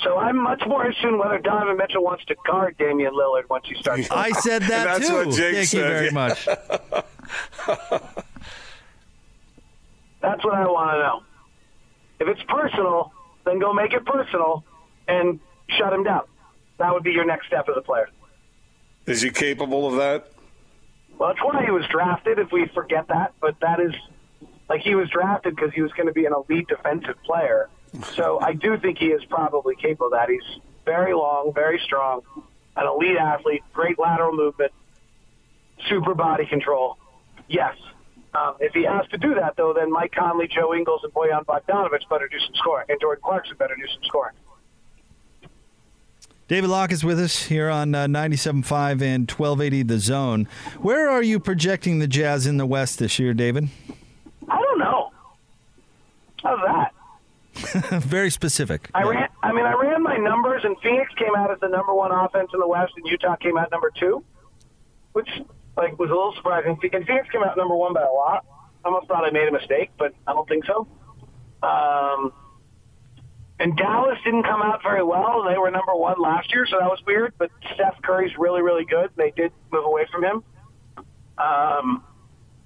So 0.02 0.16
I'm 0.16 0.38
much 0.38 0.62
more 0.66 0.86
interested 0.86 1.08
in 1.08 1.18
whether 1.18 1.38
Donovan 1.38 1.76
Mitchell 1.76 2.02
wants 2.02 2.24
to 2.26 2.34
guard 2.46 2.76
Damian 2.78 3.12
Lillard 3.12 3.48
once 3.50 3.66
he 3.68 3.74
starts. 3.74 4.10
I 4.12 4.30
said 4.32 4.62
that 4.62 4.84
that's 4.84 5.08
too. 5.08 5.14
what 5.14 5.30
Jake 5.30 5.54
Thank 5.54 5.68
said, 5.68 5.78
you 5.78 5.84
very 5.84 6.10
much. 6.10 6.46
That's 10.20 10.44
what 10.44 10.54
I 10.54 10.66
want 10.66 10.90
to 10.90 10.98
know. 10.98 11.22
If 12.20 12.28
it's 12.28 12.42
personal, 12.48 13.12
then 13.44 13.58
go 13.58 13.72
make 13.72 13.92
it 13.92 14.04
personal 14.04 14.64
and 15.08 15.40
shut 15.68 15.92
him 15.92 16.04
down. 16.04 16.24
That 16.78 16.92
would 16.92 17.02
be 17.02 17.12
your 17.12 17.24
next 17.24 17.46
step 17.46 17.68
as 17.68 17.76
a 17.76 17.80
player. 17.80 18.08
Is 19.06 19.22
he 19.22 19.30
capable 19.30 19.86
of 19.86 19.96
that? 19.96 20.30
Well, 21.18 21.30
that's 21.30 21.42
why 21.42 21.64
he 21.64 21.70
was 21.70 21.86
drafted. 21.90 22.38
If 22.38 22.52
we 22.52 22.66
forget 22.74 23.08
that, 23.08 23.32
but 23.40 23.56
that 23.60 23.80
is 23.80 23.94
like 24.68 24.82
he 24.82 24.94
was 24.94 25.08
drafted 25.10 25.56
because 25.56 25.72
he 25.74 25.82
was 25.82 25.92
going 25.92 26.06
to 26.06 26.12
be 26.12 26.26
an 26.26 26.32
elite 26.32 26.68
defensive 26.68 27.16
player. 27.24 27.68
So 28.14 28.40
I 28.40 28.52
do 28.52 28.78
think 28.78 28.98
he 28.98 29.06
is 29.06 29.24
probably 29.24 29.74
capable 29.76 30.06
of 30.06 30.12
that. 30.12 30.28
He's 30.28 30.60
very 30.84 31.14
long, 31.14 31.52
very 31.54 31.80
strong, 31.84 32.22
an 32.76 32.86
elite 32.86 33.16
athlete, 33.16 33.62
great 33.72 33.98
lateral 33.98 34.32
movement, 34.32 34.72
super 35.88 36.14
body 36.14 36.46
control. 36.46 36.98
Yes. 37.48 37.76
Um, 38.32 38.54
if 38.60 38.72
he 38.72 38.84
has 38.84 39.08
to 39.08 39.18
do 39.18 39.34
that, 39.34 39.56
though, 39.56 39.72
then 39.72 39.90
Mike 39.90 40.12
Conley, 40.12 40.46
Joe 40.46 40.72
Ingles, 40.72 41.00
and 41.02 41.12
Bojan 41.12 41.44
Bogdanovic 41.44 42.08
better 42.08 42.28
do 42.28 42.38
some 42.38 42.54
scoring, 42.54 42.86
and 42.88 43.00
Jordan 43.00 43.22
Clarkson 43.24 43.56
better 43.56 43.74
do 43.74 43.86
some 43.92 44.04
scoring. 44.04 44.34
David 46.46 46.70
Locke 46.70 46.90
is 46.90 47.04
with 47.04 47.20
us 47.20 47.44
here 47.44 47.68
on 47.70 47.94
uh, 47.94 48.06
97.5 48.06 49.02
and 49.02 49.30
1280 49.30 49.82
The 49.84 49.98
Zone. 49.98 50.48
Where 50.80 51.08
are 51.08 51.22
you 51.22 51.38
projecting 51.38 52.00
the 52.00 52.08
Jazz 52.08 52.46
in 52.46 52.56
the 52.56 52.66
West 52.66 52.98
this 52.98 53.20
year, 53.20 53.34
David? 53.34 53.68
I 54.48 54.60
don't 54.60 54.78
know. 54.78 55.12
Very 58.00 58.30
specific. 58.30 58.90
I 58.94 59.02
ran. 59.02 59.28
I 59.42 59.52
mean, 59.52 59.64
I 59.64 59.74
ran 59.74 60.02
my 60.02 60.16
numbers, 60.16 60.62
and 60.64 60.76
Phoenix 60.82 61.12
came 61.14 61.34
out 61.36 61.50
as 61.50 61.58
the 61.60 61.68
number 61.68 61.94
one 61.94 62.12
offense 62.12 62.50
in 62.52 62.60
the 62.60 62.68
West, 62.68 62.92
and 62.96 63.06
Utah 63.06 63.36
came 63.36 63.56
out 63.56 63.70
number 63.70 63.90
two, 63.98 64.24
which 65.12 65.28
like 65.76 65.98
was 65.98 66.10
a 66.10 66.14
little 66.14 66.34
surprising. 66.36 66.78
And 66.92 67.06
Phoenix 67.06 67.28
came 67.30 67.42
out 67.42 67.56
number 67.56 67.74
one 67.74 67.92
by 67.94 68.02
a 68.02 68.12
lot. 68.12 68.44
I 68.84 68.88
almost 68.88 69.08
thought 69.08 69.24
I 69.24 69.30
made 69.30 69.48
a 69.48 69.52
mistake, 69.52 69.90
but 69.98 70.14
I 70.26 70.32
don't 70.32 70.48
think 70.48 70.64
so. 70.64 70.86
Um, 71.62 72.32
and 73.58 73.76
Dallas 73.76 74.18
didn't 74.24 74.44
come 74.44 74.62
out 74.62 74.82
very 74.82 75.02
well. 75.02 75.44
They 75.46 75.58
were 75.58 75.70
number 75.70 75.94
one 75.94 76.18
last 76.18 76.52
year, 76.52 76.66
so 76.66 76.78
that 76.80 76.88
was 76.88 77.00
weird. 77.06 77.34
But 77.36 77.50
Steph 77.74 78.00
Curry's 78.02 78.32
really, 78.38 78.62
really 78.62 78.86
good. 78.86 79.10
They 79.16 79.32
did 79.32 79.52
move 79.70 79.84
away 79.84 80.06
from 80.10 80.24
him. 80.24 80.44
Um, 81.36 82.04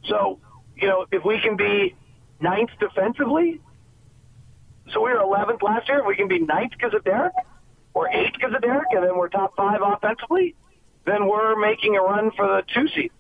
so, 0.05 0.39
you 0.77 0.87
know, 0.87 1.07
if 1.11 1.25
we 1.25 1.41
can 1.41 1.57
be 1.57 1.97
ninth 2.41 2.71
defensively, 2.79 3.61
so 4.93 5.03
we 5.03 5.13
were 5.13 5.19
11th 5.19 5.63
last 5.63 5.89
year. 5.89 6.07
We 6.07 6.17
can 6.17 6.29
be 6.29 6.41
ninth 6.41 6.73
because 6.73 6.95
of 6.95 7.05
Derrick, 7.05 7.33
or 7.95 8.09
eighth 8.09 8.35
because 8.35 8.55
of 8.55 8.63
Derrick, 8.63 8.89
and 8.91 9.05
then 9.05 9.17
we're 9.17 9.29
top 9.29 9.57
five 9.57 9.81
offensively, 9.83 10.55
then 11.07 11.27
we're 11.27 11.57
making 11.57 11.97
a 11.97 12.01
run 12.01 12.31
for 12.33 12.47
the 12.47 12.63
two 12.73 12.89
seed. 12.89 13.11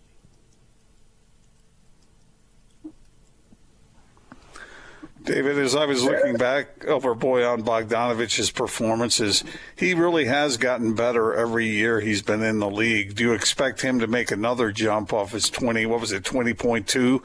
David, 5.25 5.59
as 5.59 5.75
I 5.75 5.87
was 5.87 6.04
looking 6.04 6.37
back 6.37 6.85
over 6.85 7.14
Bojan 7.14 7.62
Bogdanovic's 7.62 8.50
performances, 8.50 9.42
he 9.75 9.94
really 9.94 10.26
has 10.26 10.59
gotten 10.59 10.94
better 10.94 11.33
every 11.33 11.66
year 11.66 12.00
he's 12.00 12.21
been 12.21 12.42
in 12.42 12.59
the 12.59 12.68
league. 12.68 13.14
Do 13.14 13.25
you 13.25 13.33
expect 13.33 13.80
him 13.80 14.00
to 14.00 14.06
make 14.06 14.30
another 14.30 14.71
jump 14.71 15.14
off 15.14 15.33
his 15.33 15.49
20, 15.49 15.87
what 15.87 16.00
was 16.00 16.12
it, 16.12 16.25
20.2 16.25 17.23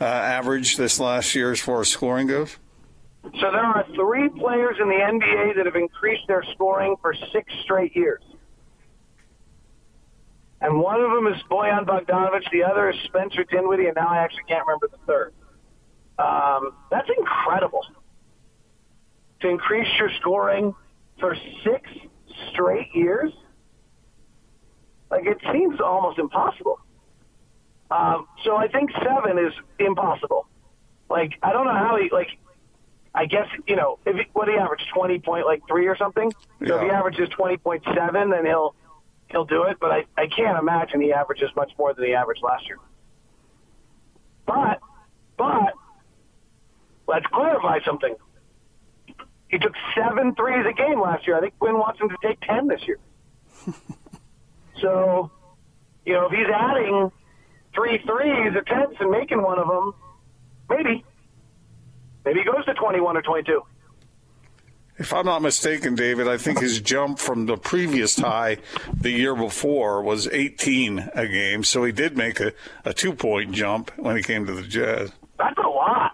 uh, 0.00 0.04
average 0.04 0.78
this 0.78 0.98
last 0.98 1.34
year 1.34 1.52
as 1.52 1.60
far 1.60 1.82
as 1.82 1.88
scoring 1.88 2.28
goes? 2.28 2.56
So 3.24 3.50
there 3.52 3.64
are 3.64 3.84
three 3.94 4.28
players 4.28 4.76
in 4.80 4.88
the 4.88 4.96
NBA 4.96 5.56
that 5.56 5.66
have 5.66 5.76
increased 5.76 6.26
their 6.26 6.44
scoring 6.54 6.96
for 7.00 7.14
six 7.32 7.52
straight 7.62 7.94
years. 7.94 8.22
And 10.60 10.78
one 10.78 11.00
of 11.00 11.10
them 11.10 11.26
is 11.26 11.40
Bojan 11.50 11.84
Bogdanovic. 11.84 12.50
The 12.52 12.62
other 12.62 12.90
is 12.90 12.96
Spencer 13.04 13.44
Dinwiddie, 13.44 13.86
and 13.86 13.96
now 13.96 14.08
I 14.08 14.18
actually 14.18 14.44
can't 14.48 14.64
remember 14.66 14.88
the 14.88 14.98
third. 15.06 15.32
Um, 16.18 16.72
that's 16.90 17.08
incredible. 17.16 17.84
To 19.40 19.48
increase 19.48 19.88
your 19.98 20.10
scoring 20.20 20.74
for 21.18 21.36
six 21.64 21.90
straight 22.52 22.88
years? 22.94 23.32
Like, 25.10 25.26
it 25.26 25.38
seems 25.52 25.80
almost 25.80 26.18
impossible. 26.18 26.78
Um, 27.90 28.26
so 28.44 28.56
I 28.56 28.68
think 28.68 28.90
seven 29.04 29.38
is 29.38 29.52
impossible. 29.78 30.46
Like, 31.10 31.32
I 31.42 31.52
don't 31.52 31.66
know 31.66 31.72
how 31.72 31.98
he, 32.00 32.08
like, 32.10 32.28
I 33.14 33.26
guess 33.26 33.46
you 33.66 33.76
know 33.76 33.98
if 34.06 34.16
he, 34.16 34.22
what 34.32 34.48
he 34.48 34.54
averaged 34.54 34.86
twenty 34.94 35.18
point 35.18 35.46
like 35.46 35.62
three 35.68 35.86
or 35.86 35.96
something. 35.96 36.32
So 36.66 36.76
if 36.76 36.82
he 36.82 36.90
averages 36.90 37.28
twenty 37.30 37.56
point 37.58 37.82
seven, 37.94 38.30
then 38.30 38.46
he'll 38.46 38.74
he'll 39.30 39.44
do 39.44 39.64
it. 39.64 39.78
But 39.80 39.90
I 39.92 40.04
I 40.16 40.26
can't 40.28 40.58
imagine 40.58 41.00
he 41.00 41.12
averages 41.12 41.50
much 41.56 41.72
more 41.78 41.92
than 41.94 42.04
he 42.04 42.14
averaged 42.14 42.42
last 42.42 42.66
year. 42.66 42.78
But 44.46 44.80
but 45.36 45.74
let's 47.06 47.26
clarify 47.26 47.80
something. 47.84 48.14
he 49.48 49.58
took 49.58 49.74
seven 49.94 50.34
threes 50.34 50.64
a 50.68 50.72
game 50.72 51.00
last 51.00 51.26
year. 51.26 51.36
I 51.36 51.40
think 51.40 51.58
Quin 51.58 51.78
wants 51.78 52.00
him 52.00 52.08
to 52.08 52.16
take 52.22 52.40
ten 52.40 52.66
this 52.68 52.80
year. 52.86 52.98
so, 54.80 55.30
you 56.06 56.14
know, 56.14 56.26
if 56.26 56.32
he's 56.32 56.48
adding 56.52 57.12
three 57.74 57.98
threes 58.06 58.54
attempts 58.56 58.96
and 59.00 59.10
making 59.10 59.42
one 59.42 59.58
of 59.58 59.68
them, 59.68 59.94
maybe, 60.70 61.04
maybe 62.24 62.40
he 62.40 62.44
goes 62.44 62.64
to 62.66 62.74
twenty-one 62.74 63.16
or 63.16 63.22
twenty-two. 63.22 63.62
If 64.98 65.12
I'm 65.12 65.24
not 65.24 65.42
mistaken, 65.42 65.94
David, 65.94 66.28
I 66.28 66.36
think 66.36 66.60
his 66.60 66.80
jump 66.80 67.18
from 67.18 67.46
the 67.46 67.56
previous 67.56 68.18
high 68.18 68.58
the 68.92 69.10
year 69.10 69.34
before 69.34 70.02
was 70.02 70.28
18 70.28 71.10
a 71.14 71.26
game. 71.26 71.64
So 71.64 71.82
he 71.82 71.92
did 71.92 72.16
make 72.16 72.40
a, 72.40 72.52
a 72.84 72.92
two 72.92 73.14
point 73.14 73.52
jump 73.52 73.90
when 73.96 74.16
he 74.16 74.22
came 74.22 74.46
to 74.46 74.52
the 74.52 74.62
Jazz. 74.62 75.10
That's 75.38 75.58
a 75.58 75.68
lot. 75.68 76.12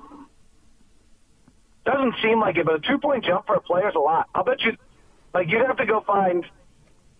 Doesn't 1.84 2.14
seem 2.22 2.40
like 2.40 2.56
it, 2.56 2.66
but 2.66 2.76
a 2.76 2.80
two 2.80 2.98
point 2.98 3.24
jump 3.24 3.46
for 3.46 3.56
a 3.56 3.60
player 3.60 3.88
is 3.88 3.94
a 3.94 4.00
lot. 4.00 4.28
I'll 4.34 4.44
bet 4.44 4.62
you, 4.62 4.76
like, 5.34 5.48
you'd 5.48 5.66
have 5.66 5.76
to 5.78 5.86
go 5.86 6.00
find, 6.02 6.46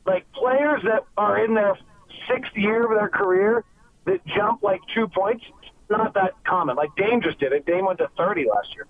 like, 0.07 0.31
players 0.33 0.83
that 0.85 1.05
are 1.17 1.45
in 1.45 1.55
their 1.55 1.77
sixth 2.29 2.57
year 2.57 2.85
of 2.85 2.99
their 2.99 3.09
career 3.09 3.65
that 4.05 4.25
jump 4.27 4.63
like 4.63 4.81
two 4.95 5.09
points. 5.09 5.45
Not 5.91 6.15
that 6.15 6.33
common. 6.45 6.77
Like 6.77 6.95
Dame 6.97 7.23
just 7.23 7.39
did 7.39 7.53
it. 7.53 7.65
Dame 7.67 7.87
went 7.87 7.99
to 7.99 8.09
30 8.17 8.47
last 8.49 8.75
year. 8.75 8.87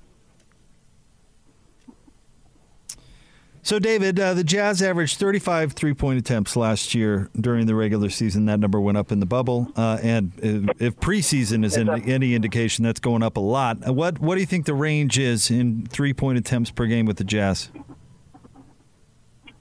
So, 3.68 3.78
David, 3.78 4.18
uh, 4.18 4.32
the 4.32 4.44
Jazz 4.44 4.80
averaged 4.80 5.18
35 5.18 5.74
three 5.74 5.92
point 5.92 6.18
attempts 6.18 6.56
last 6.56 6.94
year 6.94 7.28
during 7.38 7.66
the 7.66 7.74
regular 7.74 8.08
season. 8.08 8.46
That 8.46 8.60
number 8.60 8.80
went 8.80 8.96
up 8.96 9.12
in 9.12 9.20
the 9.20 9.26
bubble. 9.26 9.70
Uh, 9.76 9.98
and 10.02 10.32
if 10.38 10.96
preseason 11.00 11.66
is 11.66 11.76
in, 11.76 11.86
any 12.08 12.34
indication, 12.34 12.82
that's 12.82 12.98
going 12.98 13.22
up 13.22 13.36
a 13.36 13.40
lot. 13.40 13.86
Uh, 13.86 13.92
what, 13.92 14.20
what 14.20 14.36
do 14.36 14.40
you 14.40 14.46
think 14.46 14.64
the 14.64 14.72
range 14.72 15.18
is 15.18 15.50
in 15.50 15.84
three 15.86 16.14
point 16.14 16.38
attempts 16.38 16.70
per 16.70 16.86
game 16.86 17.04
with 17.04 17.18
the 17.18 17.24
Jazz? 17.24 17.70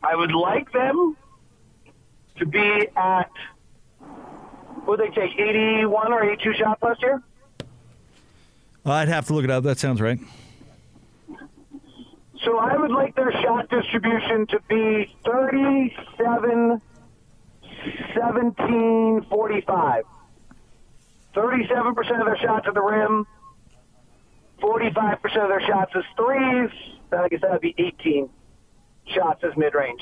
I 0.04 0.16
would 0.16 0.32
like 0.32 0.72
them 0.72 1.18
to 2.38 2.46
be 2.46 2.88
at, 2.96 3.30
would 4.88 5.00
they 5.00 5.10
take 5.10 5.38
81 5.38 6.14
or 6.14 6.24
82 6.24 6.54
shots 6.54 6.82
last 6.82 7.02
year? 7.02 7.22
I'd 8.86 9.10
have 9.10 9.28
to 9.28 9.34
look 9.34 9.44
it 9.44 9.52
up. 9.52 9.64
That 9.64 9.78
sounds 9.78 10.00
right. 10.00 10.20
So 12.44 12.58
I 12.58 12.78
would 12.78 12.92
like 12.92 13.16
their 13.16 13.32
shot 13.32 13.70
distribution 13.70 14.48
to 14.48 14.60
be 14.70 15.14
37, 15.26 16.82
17, 18.16 19.26
45. 19.30 20.04
37% 21.36 22.20
of 22.20 22.26
their 22.26 22.38
shots 22.38 22.66
at 22.68 22.74
the 22.74 22.82
rim, 22.82 23.28
45% 24.60 25.16
of 25.24 25.50
their 25.50 25.62
shots 25.68 25.92
as 25.96 26.04
threes. 26.16 26.72
I 27.12 27.28
guess 27.28 27.42
that 27.42 27.52
would 27.52 27.62
be 27.62 27.76
18 27.78 28.30
shots 29.14 29.44
as 29.44 29.56
mid 29.58 29.76
range 29.76 30.02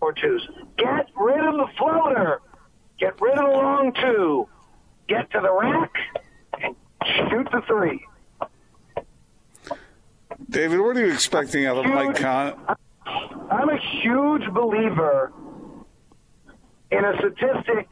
or 0.00 0.12
twos. 0.12 0.48
Get 0.76 1.08
rid 1.16 1.44
of 1.44 1.54
the 1.54 1.66
floater. 1.76 2.40
Get 2.98 3.20
rid 3.20 3.38
of 3.38 3.44
the 3.44 3.56
long 3.56 3.92
two. 3.92 4.48
Get 5.08 5.30
to 5.30 5.40
the 5.40 5.52
rack 5.52 5.92
and 6.60 6.74
shoot 7.30 7.48
the 7.52 7.62
three. 7.66 8.04
David, 10.50 10.80
what 10.80 10.96
are 10.96 11.06
you 11.06 11.12
expecting 11.12 11.66
out 11.66 11.78
of 11.78 11.84
huge, 11.84 11.94
Mike 11.94 12.16
Con? 12.16 12.76
I'm 13.50 13.68
a 13.68 13.78
huge 14.02 14.52
believer 14.52 15.32
in 16.90 17.04
a 17.04 17.14
statistic, 17.18 17.90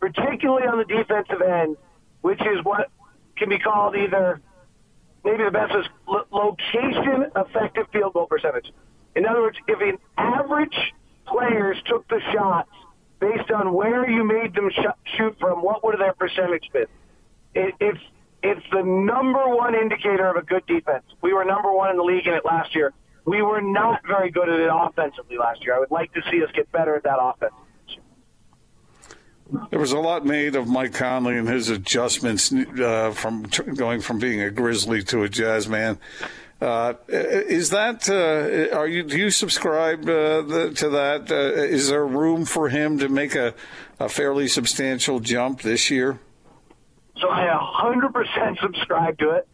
particularly 0.00 0.66
on 0.66 0.78
the 0.78 0.84
defensive 0.84 1.42
end, 1.42 1.76
which 2.22 2.40
is 2.40 2.64
what 2.64 2.90
can 3.36 3.48
be 3.48 3.58
called 3.58 3.96
either 3.96 4.40
maybe 5.24 5.44
the 5.44 5.50
best 5.50 5.74
is 5.74 5.86
location 6.30 7.26
effective 7.36 7.86
field 7.92 8.12
goal 8.14 8.26
percentage. 8.26 8.72
In 9.16 9.26
other 9.26 9.42
words, 9.42 9.58
if 9.66 9.80
an 9.80 9.98
average 10.16 10.94
players 11.26 11.76
took 11.86 12.06
the 12.08 12.20
shots 12.32 12.70
based 13.20 13.50
on 13.50 13.72
where 13.72 14.08
you 14.08 14.24
made 14.24 14.54
them 14.54 14.70
sh- 14.70 15.14
shoot 15.16 15.36
from, 15.38 15.62
what 15.62 15.84
would 15.84 15.98
their 16.00 16.14
percentage 16.14 16.68
been? 16.72 16.86
It, 17.54 17.74
it's 17.80 18.00
it's 18.42 18.64
the 18.72 18.82
number 18.82 19.48
one 19.48 19.74
indicator 19.74 20.26
of 20.26 20.36
a 20.36 20.42
good 20.42 20.64
defense. 20.66 21.04
We 21.20 21.34
were 21.34 21.44
number 21.44 21.72
one 21.72 21.90
in 21.90 21.98
the 21.98 22.02
league 22.02 22.26
in 22.26 22.32
it 22.32 22.44
last 22.44 22.74
year. 22.74 22.92
We 23.26 23.42
were 23.42 23.60
not 23.60 24.00
very 24.06 24.30
good 24.30 24.48
at 24.48 24.58
it 24.58 24.70
offensively 24.72 25.36
last 25.36 25.62
year. 25.62 25.76
I 25.76 25.78
would 25.78 25.90
like 25.90 26.12
to 26.14 26.22
see 26.30 26.42
us 26.42 26.50
get 26.54 26.72
better 26.72 26.96
at 26.96 27.02
that 27.02 27.18
offense. 27.20 27.52
There 29.70 29.78
was 29.78 29.92
a 29.92 29.98
lot 29.98 30.24
made 30.24 30.56
of 30.56 30.68
Mike 30.68 30.94
Conley 30.94 31.36
and 31.36 31.48
his 31.48 31.68
adjustments 31.68 32.52
uh, 32.52 33.12
from 33.14 33.42
going 33.74 34.00
from 34.00 34.18
being 34.18 34.40
a 34.40 34.50
Grizzly 34.50 35.02
to 35.04 35.22
a 35.24 35.28
Jazz 35.28 35.68
man. 35.68 35.98
Uh, 36.60 36.92
is 37.08 37.70
that 37.70 38.08
uh, 38.10 38.76
are 38.76 38.86
you 38.86 39.02
do 39.02 39.16
you 39.16 39.30
subscribe 39.30 40.02
uh, 40.02 40.42
the, 40.42 40.72
to 40.76 40.90
that? 40.90 41.30
Uh, 41.30 41.62
is 41.62 41.88
there 41.88 42.06
room 42.06 42.44
for 42.44 42.68
him 42.68 42.98
to 42.98 43.08
make 43.08 43.34
a, 43.34 43.54
a 43.98 44.10
fairly 44.10 44.46
substantial 44.46 45.20
jump 45.20 45.62
this 45.62 45.90
year? 45.90 46.20
So 47.16 47.30
I 47.30 47.46
100% 47.46 48.60
subscribe 48.60 49.18
to 49.18 49.30
it. 49.30 49.48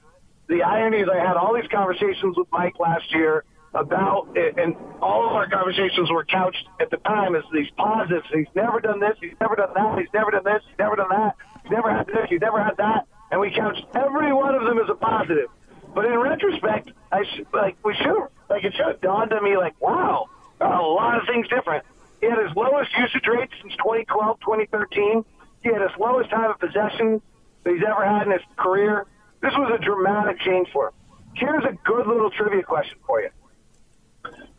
The 0.49 0.63
irony 0.63 0.99
is 0.99 1.09
I 1.13 1.19
had 1.19 1.37
all 1.37 1.55
these 1.55 1.69
conversations 1.71 2.37
with 2.37 2.49
Mike 2.51 2.79
last 2.79 3.13
year 3.15 3.45
about 3.75 4.29
it, 4.35 4.57
and 4.59 4.75
all 5.01 5.29
of 5.29 5.33
our 5.35 5.49
conversations 5.49 6.11
were 6.11 6.25
couched 6.25 6.69
at 6.81 6.91
the 6.91 6.97
time 6.99 7.37
as 7.37 7.43
these 7.53 7.69
positives. 7.77 8.27
He's 8.33 8.47
never 8.55 8.81
done 8.81 9.01
this. 9.01 9.17
He's 9.21 9.35
never 9.41 9.55
done 9.55 9.71
that. 9.75 9.99
He's 9.99 10.13
never 10.13 10.31
done 10.31 10.45
this. 10.45 10.63
He's 10.69 10.79
never 10.79 10.97
done 10.97 11.11
that. 11.11 11.35
He's 11.63 11.73
never 11.73 11.91
had 11.91 12.07
this. 12.07 12.27
He's 12.31 12.41
never 12.41 12.63
had 12.63 12.77
that. 12.79 13.07
And 13.31 13.41
we 13.41 13.51
couched 13.55 13.85
every 13.95 14.33
one 14.33 14.55
of 14.55 14.65
them 14.65 14.79
as 14.79 14.89
a 14.89 14.95
positive. 14.95 15.51
But 15.97 16.05
in 16.05 16.19
retrospect, 16.19 16.91
I 17.11 17.25
sh- 17.25 17.41
like 17.55 17.79
we 17.83 17.95
should 17.95 18.29
like 18.51 18.65
it 18.65 18.75
should 18.75 18.85
have 18.85 19.01
dawned 19.01 19.33
on 19.33 19.43
me 19.43 19.57
like, 19.57 19.81
wow, 19.81 20.27
a 20.61 20.67
lot 20.67 21.17
of 21.17 21.27
things 21.27 21.49
different. 21.49 21.87
He 22.21 22.27
had 22.27 22.37
his 22.37 22.55
lowest 22.55 22.91
usage 22.99 23.27
rate 23.27 23.49
since 23.63 23.75
2012, 23.77 24.39
2013. 24.41 25.25
He 25.63 25.71
had 25.71 25.81
his 25.81 25.91
lowest 25.99 26.29
time 26.29 26.51
of 26.51 26.59
possession 26.59 27.23
that 27.65 27.73
he's 27.73 27.83
ever 27.83 28.05
had 28.05 28.27
in 28.27 28.33
his 28.33 28.43
career. 28.59 29.07
This 29.41 29.55
was 29.57 29.73
a 29.75 29.83
dramatic 29.83 30.39
change 30.41 30.69
for 30.71 30.89
him. 30.89 30.93
Here's 31.35 31.65
a 31.65 31.73
good 31.87 32.07
little 32.07 32.31
trivia 32.31 32.63
question 32.63 32.99
for 33.07 33.23
you. 33.23 33.31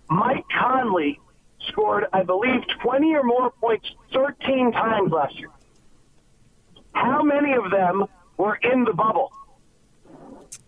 Mike 0.10 0.44
Conley 0.60 1.20
scored, 1.68 2.06
I 2.14 2.24
believe, 2.24 2.62
20 2.82 3.14
or 3.14 3.22
more 3.22 3.52
points 3.62 3.88
13 4.12 4.72
times 4.72 5.12
last 5.12 5.38
year. 5.38 5.52
How 6.94 7.22
many 7.22 7.54
of 7.54 7.70
them 7.70 8.06
were 8.38 8.56
in 8.56 8.86
the 8.86 8.94
bubble? 8.94 9.32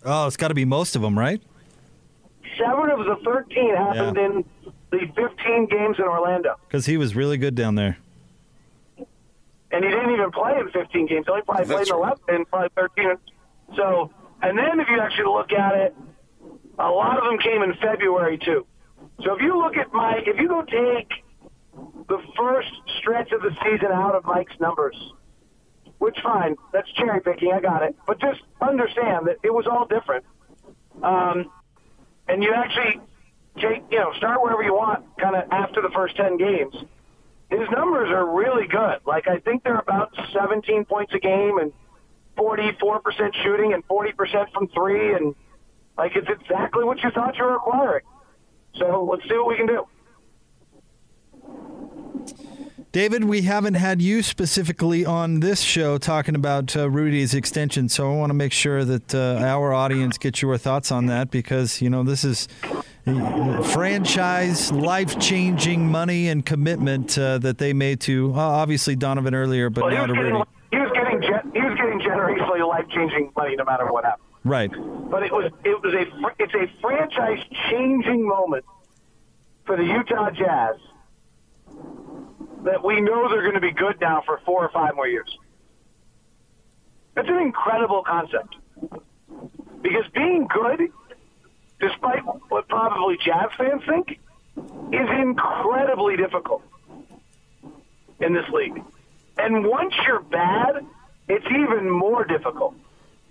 Oh, 0.05 0.27
it's 0.27 0.37
got 0.37 0.49
to 0.49 0.53
be 0.53 0.65
most 0.65 0.95
of 0.95 1.01
them, 1.01 1.17
right? 1.17 1.41
Seven 2.57 2.89
of 2.89 2.99
the 2.99 3.17
13 3.23 3.75
happened 3.75 4.17
yeah. 4.17 4.25
in 4.25 4.45
the 4.91 4.99
15 5.15 5.67
games 5.67 5.97
in 5.97 6.05
Orlando. 6.05 6.55
Because 6.67 6.85
he 6.85 6.97
was 6.97 7.15
really 7.15 7.37
good 7.37 7.55
down 7.55 7.75
there 7.75 7.97
and 9.71 9.83
he 9.83 9.89
didn't 9.89 10.11
even 10.11 10.31
play 10.31 10.57
in 10.59 10.69
15 10.71 11.07
games. 11.07 11.25
He 11.25 11.31
only 11.31 11.43
probably 11.43 11.65
played 11.65 11.87
in 11.87 11.93
11 11.93 12.17
and 12.29 12.49
probably 12.49 12.69
13. 12.75 13.17
So, 13.75 14.11
and 14.41 14.57
then 14.57 14.79
if 14.79 14.87
you 14.89 14.99
actually 14.99 15.25
look 15.25 15.51
at 15.51 15.75
it, 15.75 15.95
a 16.79 16.89
lot 16.89 17.17
of 17.17 17.25
them 17.25 17.37
came 17.39 17.61
in 17.61 17.73
February 17.75 18.37
too. 18.37 18.65
So 19.23 19.35
if 19.35 19.41
you 19.41 19.57
look 19.57 19.77
at 19.77 19.93
Mike, 19.93 20.23
if 20.27 20.39
you 20.39 20.47
go 20.47 20.61
take 20.63 21.09
the 22.07 22.19
first 22.37 22.71
stretch 22.99 23.31
of 23.31 23.41
the 23.41 23.51
season 23.63 23.91
out 23.91 24.15
of 24.15 24.25
Mike's 24.25 24.57
numbers, 24.59 24.95
which 25.99 26.17
fine, 26.21 26.55
that's 26.73 26.89
cherry 26.93 27.21
picking, 27.21 27.51
I 27.53 27.59
got 27.61 27.83
it. 27.83 27.95
But 28.07 28.19
just 28.19 28.41
understand 28.61 29.27
that 29.27 29.37
it 29.43 29.53
was 29.53 29.67
all 29.67 29.85
different. 29.85 30.25
Um, 31.03 31.51
and 32.27 32.43
you 32.43 32.53
actually 32.53 32.99
take, 33.57 33.83
you 33.91 33.99
know, 33.99 34.11
start 34.17 34.41
wherever 34.41 34.63
you 34.63 34.73
want, 34.73 35.05
kind 35.17 35.35
of 35.35 35.51
after 35.51 35.81
the 35.81 35.89
first 35.89 36.15
10 36.15 36.37
games 36.37 36.75
his 37.49 37.67
numbers 37.71 38.09
are 38.09 38.25
really 38.25 38.67
good. 38.67 38.99
Like 39.05 39.27
I 39.27 39.39
think 39.39 39.63
they're 39.63 39.79
about 39.79 40.15
17 40.33 40.85
points 40.85 41.13
a 41.13 41.19
game 41.19 41.57
and 41.57 41.73
44% 42.37 43.01
shooting 43.43 43.73
and 43.73 43.85
40% 43.87 44.51
from 44.53 44.67
three, 44.69 45.13
and 45.13 45.35
like 45.97 46.15
it's 46.15 46.29
exactly 46.29 46.83
what 46.83 47.01
you 47.03 47.09
thought 47.11 47.37
you 47.37 47.43
were 47.43 47.55
acquiring. 47.55 48.05
So 48.75 49.07
let's 49.09 49.27
see 49.27 49.35
what 49.35 49.47
we 49.47 49.57
can 49.57 49.65
do. 49.65 49.85
David, 52.91 53.25
we 53.25 53.43
haven't 53.43 53.75
had 53.75 54.01
you 54.01 54.23
specifically 54.23 55.05
on 55.05 55.41
this 55.41 55.61
show 55.61 55.99
talking 55.99 56.33
about 56.33 56.75
uh, 56.75 56.89
Rudy's 56.89 57.35
extension, 57.35 57.87
so 57.87 58.11
I 58.11 58.15
want 58.15 58.31
to 58.31 58.33
make 58.33 58.51
sure 58.51 58.83
that 58.83 59.13
uh, 59.13 59.37
our 59.45 59.71
audience 59.73 60.17
gets 60.17 60.41
your 60.41 60.57
thoughts 60.57 60.91
on 60.91 61.05
that 61.05 61.29
because 61.29 61.83
you 61.83 61.89
know 61.91 62.01
this 62.01 62.23
is 62.23 62.47
franchise, 63.73 64.71
life 64.71 65.19
changing 65.19 65.87
money 65.87 66.29
and 66.29 66.43
commitment 66.43 67.15
uh, 67.15 67.37
that 67.37 67.59
they 67.59 67.73
made 67.73 67.99
to 68.01 68.33
uh, 68.33 68.39
obviously 68.39 68.95
Donovan 68.95 69.35
earlier, 69.35 69.69
but 69.69 69.83
well, 69.83 69.93
now 69.93 70.07
to 70.07 70.13
getting, 70.13 70.33
Rudy. 70.33 70.49
He 70.71 70.77
was 70.79 70.91
getting 70.95 71.21
he 71.21 71.61
was 71.61 71.77
getting 71.77 71.99
generously 71.99 72.61
life 72.61 72.85
changing 72.89 73.31
money 73.37 73.55
no 73.55 73.65
matter 73.65 73.85
what 73.91 74.03
happened. 74.03 74.25
Right. 74.43 74.71
But 74.71 75.21
it 75.21 75.31
was 75.31 75.51
it 75.63 75.79
was 75.83 75.93
a 75.93 76.07
it's 76.39 76.55
a 76.55 76.81
franchise 76.81 77.45
changing 77.69 78.27
moment 78.27 78.65
for 79.67 79.77
the 79.77 79.83
Utah 79.83 80.31
Jazz 80.31 80.77
that 82.63 82.83
we 82.83 83.01
know 83.01 83.29
they're 83.29 83.41
going 83.41 83.55
to 83.55 83.61
be 83.61 83.71
good 83.71 83.99
now 84.01 84.21
for 84.25 84.39
four 84.45 84.63
or 84.63 84.69
five 84.69 84.95
more 84.95 85.07
years. 85.07 85.29
It's 87.15 87.29
an 87.29 87.39
incredible 87.39 88.03
concept. 88.03 88.55
Because 89.81 90.05
being 90.13 90.47
good, 90.47 90.89
despite 91.79 92.23
what 92.49 92.67
probably 92.67 93.17
Jazz 93.17 93.49
fans 93.57 93.81
think, 93.87 94.19
is 94.91 95.09
incredibly 95.19 96.17
difficult 96.17 96.63
in 98.19 98.33
this 98.33 98.47
league. 98.49 98.81
And 99.37 99.65
once 99.65 99.93
you're 100.05 100.21
bad, 100.21 100.85
it's 101.29 101.45
even 101.45 101.89
more 101.89 102.25
difficult, 102.25 102.75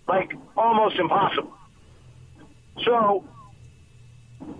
like 0.06 0.32
almost 0.56 0.96
impossible. 0.96 1.52
So, 2.84 3.24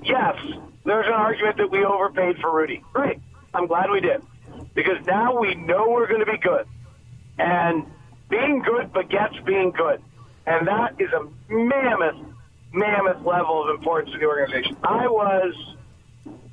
yes, 0.02 0.36
there's 0.84 1.06
an 1.06 1.12
argument 1.12 1.56
that 1.56 1.70
we 1.70 1.84
overpaid 1.84 2.36
for 2.40 2.54
Rudy. 2.54 2.84
Great. 2.92 3.18
I'm 3.54 3.66
glad 3.66 3.90
we 3.90 4.00
did. 4.00 4.22
Because 4.78 5.04
now 5.06 5.36
we 5.36 5.56
know 5.56 5.88
we're 5.90 6.06
going 6.06 6.24
to 6.24 6.30
be 6.30 6.38
good. 6.38 6.64
And 7.36 7.84
being 8.30 8.60
good 8.60 8.92
begets 8.92 9.34
being 9.44 9.72
good. 9.72 10.00
And 10.46 10.68
that 10.68 10.94
is 11.00 11.10
a 11.12 11.26
mammoth, 11.52 12.14
mammoth 12.72 13.26
level 13.26 13.64
of 13.64 13.70
importance 13.70 14.12
to 14.12 14.18
the 14.20 14.26
organization. 14.26 14.76
I 14.84 15.08
was 15.08 15.52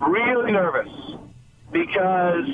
really 0.01 0.51
nervous 0.51 0.89
because 1.72 2.50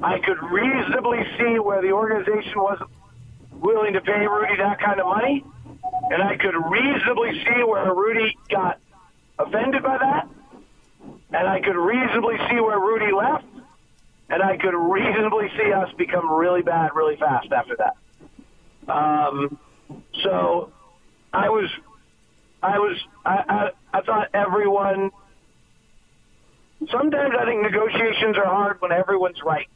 I 0.00 0.20
could 0.20 0.40
reasonably 0.44 1.26
see 1.36 1.58
where 1.58 1.82
the 1.82 1.90
organization 1.90 2.62
wasn't 2.62 2.90
willing 3.50 3.94
to 3.94 4.00
pay 4.00 4.28
Rudy 4.28 4.56
that 4.58 4.78
kind 4.78 5.00
of 5.00 5.06
money, 5.06 5.44
and 6.12 6.22
I 6.22 6.36
could 6.36 6.54
reasonably 6.54 7.32
see 7.44 7.64
where 7.64 7.92
Rudy 7.92 8.38
got 8.48 8.78
offended 9.40 9.82
by 9.82 9.98
that, 9.98 10.28
and 11.32 11.48
I 11.48 11.60
could 11.60 11.76
reasonably 11.76 12.36
see 12.48 12.60
where 12.60 12.78
Rudy 12.78 13.12
left, 13.12 13.44
and 14.28 14.42
I 14.42 14.56
could 14.56 14.74
reasonably 14.74 15.50
see 15.56 15.72
us 15.72 15.92
become 15.96 16.32
really 16.32 16.62
bad 16.62 16.90
really 16.94 17.16
fast 17.16 17.52
after 17.52 17.76
that. 17.76 18.92
Um, 18.92 19.58
so 20.22 20.72
I 21.32 21.48
was, 21.48 21.70
I 22.62 22.78
was, 22.78 22.96
I, 23.24 23.44
I, 23.48 23.98
I 23.98 24.00
thought 24.02 24.28
everyone. 24.34 25.10
Sometimes 26.90 27.34
I 27.38 27.44
think 27.44 27.62
negotiations 27.62 28.36
are 28.36 28.44
hard 28.44 28.80
when 28.80 28.92
everyone's 28.92 29.42
right. 29.42 29.68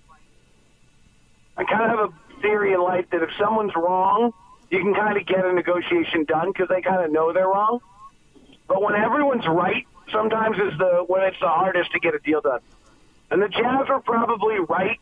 I 1.56 1.64
kind 1.64 1.90
of 1.90 1.98
have 1.98 2.10
a 2.10 2.40
theory 2.42 2.72
in 2.72 2.80
life 2.80 3.06
that 3.10 3.22
if 3.22 3.30
someone's 3.38 3.74
wrong, 3.74 4.32
you 4.70 4.78
can 4.80 4.94
kind 4.94 5.16
of 5.16 5.26
get 5.26 5.44
a 5.44 5.52
negotiation 5.52 6.24
done 6.24 6.52
because 6.52 6.68
they 6.68 6.82
kind 6.82 7.02
of 7.04 7.10
know 7.10 7.32
they're 7.32 7.48
wrong. 7.48 7.80
But 8.68 8.82
when 8.82 8.94
everyone's 8.94 9.46
right, 9.46 9.86
sometimes 10.12 10.56
is 10.56 10.78
the 10.78 11.04
when 11.06 11.22
it's 11.22 11.40
the 11.40 11.48
hardest 11.48 11.92
to 11.92 12.00
get 12.00 12.14
a 12.14 12.18
deal 12.18 12.40
done. 12.40 12.60
And 13.30 13.42
the 13.42 13.48
Jazz 13.48 13.88
were 13.88 14.00
probably 14.00 14.56
right 14.68 14.98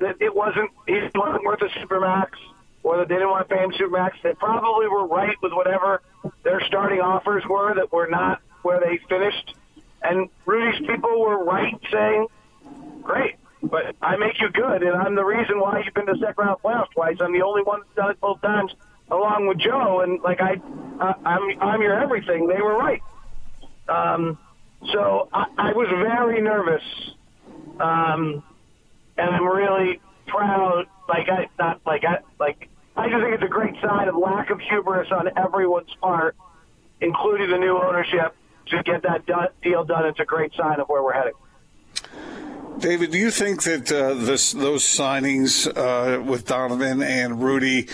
that 0.00 0.16
it 0.20 0.34
wasn't 0.34 0.70
he 0.86 1.00
wasn't 1.14 1.44
worth 1.44 1.60
a 1.62 1.68
supermax 1.78 2.30
or 2.82 2.98
that 2.98 3.08
they 3.08 3.16
didn't 3.16 3.30
want 3.30 3.48
to 3.48 3.54
pay 3.54 3.62
him 3.62 3.72
supermax. 3.72 4.12
They 4.22 4.34
probably 4.34 4.88
were 4.88 5.06
right 5.06 5.36
with 5.42 5.52
whatever 5.52 6.02
their 6.42 6.60
starting 6.66 7.00
offers 7.00 7.44
were 7.48 7.74
that 7.74 7.92
were 7.92 8.06
not 8.06 8.40
where 8.62 8.80
they 8.80 8.98
finished. 9.08 9.54
And 10.02 10.28
Rudy's 10.46 10.78
people 10.86 11.20
were 11.20 11.44
right 11.44 11.78
saying, 11.90 12.28
"Great, 13.02 13.34
but 13.62 13.96
I 14.00 14.16
make 14.16 14.40
you 14.40 14.48
good, 14.50 14.82
and 14.82 14.96
I'm 14.96 15.14
the 15.14 15.24
reason 15.24 15.58
why 15.58 15.82
you've 15.84 15.94
been 15.94 16.06
to 16.06 16.16
second 16.18 16.44
round 16.44 16.62
playoffs 16.62 16.90
twice. 16.94 17.16
I'm 17.20 17.32
the 17.32 17.42
only 17.42 17.62
one 17.62 17.80
that's 17.80 17.94
done 17.96 18.10
it 18.12 18.20
both 18.20 18.40
times, 18.40 18.72
along 19.10 19.46
with 19.48 19.58
Joe. 19.58 20.00
And 20.00 20.20
like 20.22 20.40
I, 20.40 20.60
uh, 21.00 21.14
I'm 21.24 21.60
I'm 21.60 21.82
your 21.82 22.00
everything. 22.00 22.46
They 22.46 22.62
were 22.62 22.76
right. 22.76 23.02
Um, 23.88 24.38
so 24.92 25.28
I, 25.32 25.46
I 25.58 25.72
was 25.72 25.88
very 25.88 26.40
nervous, 26.40 26.82
um, 27.80 28.42
and 29.16 29.30
I'm 29.30 29.46
really 29.46 30.00
proud. 30.26 30.86
Like 31.08 31.28
I 31.28 31.48
not 31.58 31.80
like 31.86 32.04
I 32.04 32.18
like 32.38 32.68
I 32.96 33.08
just 33.08 33.22
think 33.22 33.34
it's 33.34 33.44
a 33.44 33.48
great 33.48 33.74
sign 33.80 34.08
of 34.08 34.16
lack 34.16 34.50
of 34.50 34.60
hubris 34.60 35.08
on 35.12 35.30
everyone's 35.36 35.94
part, 36.00 36.36
including 37.00 37.50
the 37.50 37.58
new 37.58 37.78
ownership, 37.78 38.34
to 38.66 38.82
get 38.82 39.02
that 39.02 39.26
done, 39.26 39.48
deal 39.62 39.84
done. 39.84 40.06
It's 40.06 40.20
a 40.20 40.24
great 40.24 40.52
sign 40.54 40.80
of 40.80 40.88
where 40.88 41.02
we're 41.02 41.12
heading. 41.12 41.34
David, 42.78 43.10
do 43.10 43.18
you 43.18 43.32
think 43.32 43.64
that 43.64 43.90
uh, 43.90 44.14
this, 44.14 44.52
those 44.52 44.84
signings 44.84 45.66
uh, 45.66 46.22
with 46.22 46.46
Donovan 46.46 47.02
and 47.02 47.42
Rudy 47.42 47.88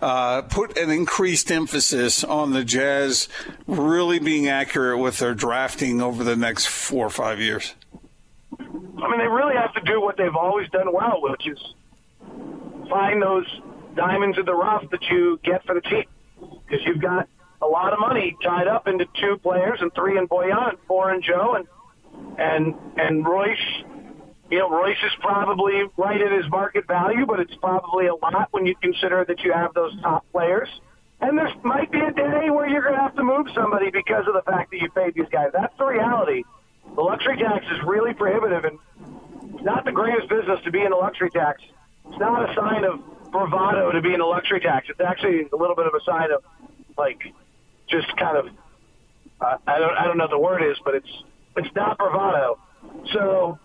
uh, 0.00 0.42
put 0.42 0.78
an 0.78 0.90
increased 0.90 1.50
emphasis 1.50 2.22
on 2.22 2.52
the 2.52 2.64
Jazz 2.64 3.28
really 3.66 4.20
being 4.20 4.46
accurate 4.46 5.00
with 5.00 5.18
their 5.18 5.34
drafting 5.34 6.00
over 6.00 6.22
the 6.22 6.36
next 6.36 6.66
four 6.66 7.06
or 7.06 7.10
five 7.10 7.40
years? 7.40 7.74
I 9.02 9.08
mean, 9.08 9.18
they 9.18 9.28
really 9.28 9.54
have 9.54 9.72
to 9.74 9.80
do 9.80 10.00
what 10.00 10.16
they've 10.16 10.34
always 10.34 10.68
done 10.70 10.92
well, 10.92 11.20
which 11.22 11.46
is 11.46 11.58
find 12.90 13.22
those 13.22 13.46
diamonds 13.94 14.38
in 14.38 14.44
the 14.44 14.54
rough 14.54 14.88
that 14.90 15.02
you 15.10 15.38
get 15.42 15.64
for 15.64 15.74
the 15.74 15.80
team. 15.82 16.04
Because 16.40 16.84
you've 16.86 17.00
got 17.00 17.28
a 17.60 17.66
lot 17.66 17.92
of 17.92 17.98
money 17.98 18.36
tied 18.42 18.68
up 18.68 18.86
into 18.86 19.06
two 19.20 19.38
players 19.38 19.78
and 19.80 19.92
three 19.94 20.18
in 20.18 20.28
Bojan, 20.28 20.70
and 20.70 20.78
four 20.86 21.12
in 21.12 21.22
Joe, 21.22 21.54
and 21.54 21.66
and 22.38 22.74
and 22.96 23.26
Royce 23.26 23.84
you 24.50 24.58
know, 24.58 24.70
Royce 24.70 24.96
is 25.04 25.12
probably 25.20 25.82
right 25.96 26.20
at 26.20 26.32
his 26.32 26.50
market 26.50 26.86
value, 26.86 27.26
but 27.26 27.38
it's 27.40 27.54
probably 27.56 28.06
a 28.06 28.14
lot 28.14 28.48
when 28.50 28.64
you 28.64 28.74
consider 28.80 29.24
that 29.28 29.40
you 29.40 29.52
have 29.52 29.74
those 29.74 29.92
top 30.00 30.24
players. 30.32 30.68
And 31.20 31.36
there 31.36 31.52
might 31.64 31.90
be 31.90 32.00
a 32.00 32.12
day 32.12 32.48
where 32.48 32.68
you're 32.68 32.82
going 32.82 32.94
to 32.94 33.00
have 33.00 33.16
to 33.16 33.24
move 33.24 33.46
somebody 33.54 33.90
because 33.90 34.26
of 34.26 34.34
the 34.34 34.42
fact 34.42 34.70
that 34.70 34.80
you 34.80 34.90
paid 34.90 35.14
these 35.14 35.28
guys. 35.30 35.50
That's 35.52 35.76
the 35.76 35.84
reality. 35.84 36.44
The 36.94 37.02
luxury 37.02 37.36
tax 37.36 37.64
is 37.66 37.82
really 37.84 38.14
prohibitive, 38.14 38.64
and 38.64 38.78
it's 39.54 39.64
not 39.64 39.84
the 39.84 39.92
greatest 39.92 40.28
business 40.28 40.60
to 40.64 40.70
be 40.70 40.82
in 40.82 40.92
a 40.92 40.96
luxury 40.96 41.30
tax. 41.30 41.62
It's 42.08 42.18
not 42.18 42.48
a 42.48 42.54
sign 42.54 42.84
of 42.84 43.00
bravado 43.30 43.92
to 43.92 44.00
be 44.00 44.14
in 44.14 44.20
a 44.20 44.26
luxury 44.26 44.60
tax. 44.60 44.88
It's 44.88 45.00
actually 45.00 45.48
a 45.52 45.56
little 45.56 45.76
bit 45.76 45.86
of 45.86 45.94
a 45.94 46.00
sign 46.04 46.32
of, 46.32 46.42
like, 46.96 47.32
just 47.88 48.08
kind 48.16 48.36
of, 48.36 48.48
uh, 49.40 49.56
I 49.66 49.78
don't, 49.78 49.96
I 49.96 50.04
don't 50.04 50.18
know 50.18 50.28
the 50.28 50.38
word 50.38 50.62
is, 50.62 50.76
but 50.84 50.94
it's, 50.94 51.22
it's 51.56 51.74
not 51.74 51.98
bravado. 51.98 52.58
So 53.12 53.58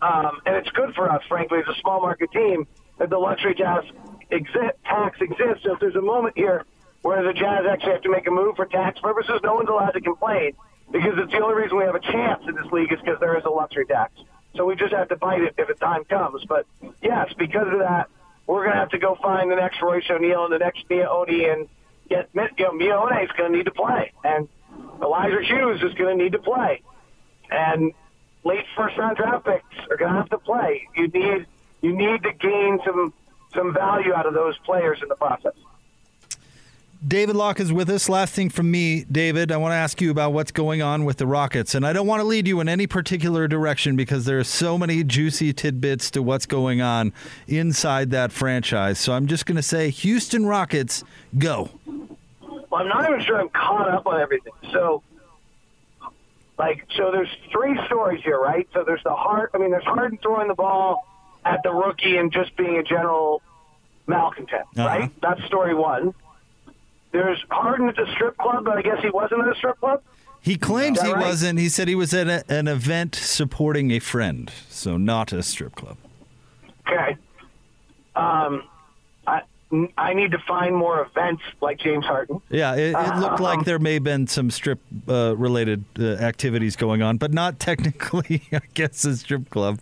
um, 0.00 0.40
and 0.46 0.56
it's 0.56 0.70
good 0.70 0.94
for 0.94 1.10
us, 1.10 1.22
frankly, 1.28 1.58
as 1.58 1.76
a 1.76 1.80
small 1.80 2.00
market 2.00 2.30
team, 2.30 2.66
that 2.98 3.10
the 3.10 3.18
luxury 3.18 3.54
tax, 3.54 3.86
exist, 4.30 4.76
tax 4.84 5.20
exists. 5.20 5.64
So 5.64 5.74
if 5.74 5.80
there's 5.80 5.96
a 5.96 6.00
moment 6.00 6.36
here 6.36 6.64
where 7.02 7.22
the 7.22 7.32
Jazz 7.32 7.64
actually 7.70 7.92
have 7.92 8.02
to 8.02 8.10
make 8.10 8.26
a 8.26 8.30
move 8.30 8.56
for 8.56 8.66
tax 8.66 9.00
purposes, 9.00 9.40
no 9.42 9.54
one's 9.54 9.68
allowed 9.68 9.92
to 9.92 10.00
complain 10.00 10.52
because 10.90 11.14
it's 11.16 11.32
the 11.32 11.40
only 11.40 11.62
reason 11.62 11.76
we 11.76 11.84
have 11.84 11.94
a 11.94 12.00
chance 12.00 12.42
in 12.48 12.54
this 12.54 12.70
league 12.72 12.92
is 12.92 12.98
because 13.00 13.20
there 13.20 13.36
is 13.36 13.44
a 13.44 13.50
luxury 13.50 13.86
tax. 13.86 14.12
So 14.56 14.64
we 14.64 14.76
just 14.76 14.92
have 14.92 15.08
to 15.08 15.16
fight 15.16 15.42
it 15.42 15.54
if 15.58 15.68
the 15.68 15.74
time 15.74 16.04
comes. 16.04 16.44
But 16.46 16.66
yes, 17.02 17.32
because 17.38 17.68
of 17.72 17.78
that, 17.80 18.08
we're 18.46 18.64
going 18.64 18.74
to 18.74 18.80
have 18.80 18.90
to 18.90 18.98
go 18.98 19.16
find 19.22 19.50
the 19.50 19.56
next 19.56 19.80
Royce 19.82 20.04
O'Neale 20.10 20.44
and 20.44 20.52
the 20.52 20.58
next 20.58 20.88
Miye 20.88 21.06
Oni 21.06 21.44
and 21.44 21.68
get 22.08 22.30
you 22.34 22.64
know, 22.64 22.70
Miye 22.72 22.92
Oni 22.92 23.22
is 23.24 23.30
going 23.36 23.52
to 23.52 23.58
need 23.58 23.66
to 23.66 23.70
play, 23.70 24.12
and 24.24 24.48
Elijah 25.02 25.42
Hughes 25.42 25.82
is 25.82 25.94
going 25.94 26.18
to 26.18 26.24
need 26.24 26.32
to 26.32 26.38
play, 26.38 26.82
and 27.50 27.92
late 28.44 28.64
first 28.74 28.96
round 28.96 29.16
draft 29.16 29.44
picks 29.44 29.90
are 29.90 29.96
going 29.96 30.12
to 30.12 30.18
have 30.18 30.30
to 30.30 30.38
play. 30.38 30.88
You 30.96 31.08
need 31.08 31.46
you 31.82 31.94
need 31.94 32.22
to 32.22 32.32
gain 32.32 32.80
some 32.84 33.12
some 33.54 33.74
value 33.74 34.14
out 34.14 34.26
of 34.26 34.34
those 34.34 34.56
players 34.58 34.98
in 35.02 35.08
the 35.08 35.14
process. 35.14 35.54
David 37.06 37.36
Locke 37.36 37.60
is 37.60 37.72
with 37.72 37.88
us. 37.90 38.08
Last 38.08 38.34
thing 38.34 38.50
from 38.50 38.70
me, 38.70 39.04
David, 39.04 39.52
I 39.52 39.56
want 39.56 39.70
to 39.72 39.76
ask 39.76 40.00
you 40.00 40.10
about 40.10 40.32
what's 40.32 40.50
going 40.50 40.82
on 40.82 41.04
with 41.04 41.18
the 41.18 41.26
Rockets. 41.26 41.74
And 41.76 41.86
I 41.86 41.92
don't 41.92 42.08
want 42.08 42.20
to 42.20 42.24
lead 42.24 42.48
you 42.48 42.58
in 42.60 42.68
any 42.68 42.88
particular 42.88 43.46
direction 43.46 43.94
because 43.94 44.24
there 44.24 44.38
are 44.38 44.44
so 44.44 44.76
many 44.76 45.04
juicy 45.04 45.52
tidbits 45.52 46.10
to 46.12 46.22
what's 46.22 46.44
going 46.44 46.80
on 46.80 47.12
inside 47.46 48.10
that 48.10 48.32
franchise. 48.32 48.98
So 48.98 49.12
I'm 49.12 49.28
just 49.28 49.46
going 49.46 49.56
to 49.56 49.62
say 49.62 49.90
Houston 49.90 50.44
Rockets, 50.44 51.04
go. 51.38 51.70
Well, 51.86 52.82
I'm 52.82 52.88
not 52.88 53.08
even 53.08 53.24
sure 53.24 53.40
I'm 53.40 53.48
caught 53.50 53.88
up 53.88 54.06
on 54.06 54.20
everything. 54.20 54.52
So 54.72 55.02
like, 56.58 56.84
so 56.96 57.12
there's 57.12 57.30
three 57.52 57.78
stories 57.86 58.22
here, 58.24 58.40
right? 58.40 58.68
So 58.74 58.82
there's 58.84 59.02
the 59.04 59.14
heart. 59.14 59.52
I 59.54 59.58
mean, 59.58 59.70
there's 59.70 59.84
Harden 59.84 60.18
throwing 60.20 60.48
the 60.48 60.54
ball 60.54 61.06
at 61.44 61.62
the 61.62 61.70
rookie 61.70 62.16
and 62.16 62.32
just 62.32 62.56
being 62.56 62.76
a 62.76 62.82
general 62.82 63.40
malcontent, 64.08 64.66
uh-huh. 64.76 64.88
right? 64.88 65.12
That's 65.22 65.44
story 65.44 65.74
one. 65.74 66.14
There's 67.18 67.44
Harden 67.50 67.88
at 67.88 67.96
the 67.96 68.06
strip 68.12 68.38
club, 68.38 68.64
but 68.64 68.78
I 68.78 68.82
guess 68.82 69.02
he 69.02 69.10
wasn't 69.10 69.40
at 69.40 69.48
a 69.48 69.56
strip 69.56 69.80
club. 69.80 70.02
He 70.40 70.56
claims 70.56 71.00
he 71.00 71.12
right? 71.12 71.26
wasn't. 71.26 71.58
He 71.58 71.68
said 71.68 71.88
he 71.88 71.96
was 71.96 72.14
at 72.14 72.28
a, 72.28 72.44
an 72.48 72.68
event 72.68 73.16
supporting 73.16 73.90
a 73.90 73.98
friend, 73.98 74.52
so 74.68 74.96
not 74.96 75.32
a 75.32 75.42
strip 75.42 75.74
club. 75.74 75.96
Okay. 76.86 77.16
Um, 78.14 78.62
I 79.98 80.14
need 80.14 80.30
to 80.30 80.38
find 80.46 80.76
more 80.76 81.02
events 81.02 81.42
like 81.60 81.78
James 81.80 82.06
Harden. 82.06 82.40
Yeah, 82.50 82.74
it, 82.74 82.94
it 82.96 83.16
looked 83.18 83.40
like 83.40 83.58
um, 83.58 83.64
there 83.64 83.80
may 83.80 83.94
have 83.94 84.04
been 84.04 84.28
some 84.28 84.50
strip 84.50 84.80
uh, 85.08 85.36
related 85.36 85.84
uh, 85.98 86.12
activities 86.14 86.76
going 86.76 87.02
on, 87.02 87.16
but 87.16 87.34
not 87.34 87.58
technically, 87.58 88.42
I 88.52 88.60
guess, 88.74 89.04
a 89.04 89.16
strip 89.16 89.50
club. 89.50 89.80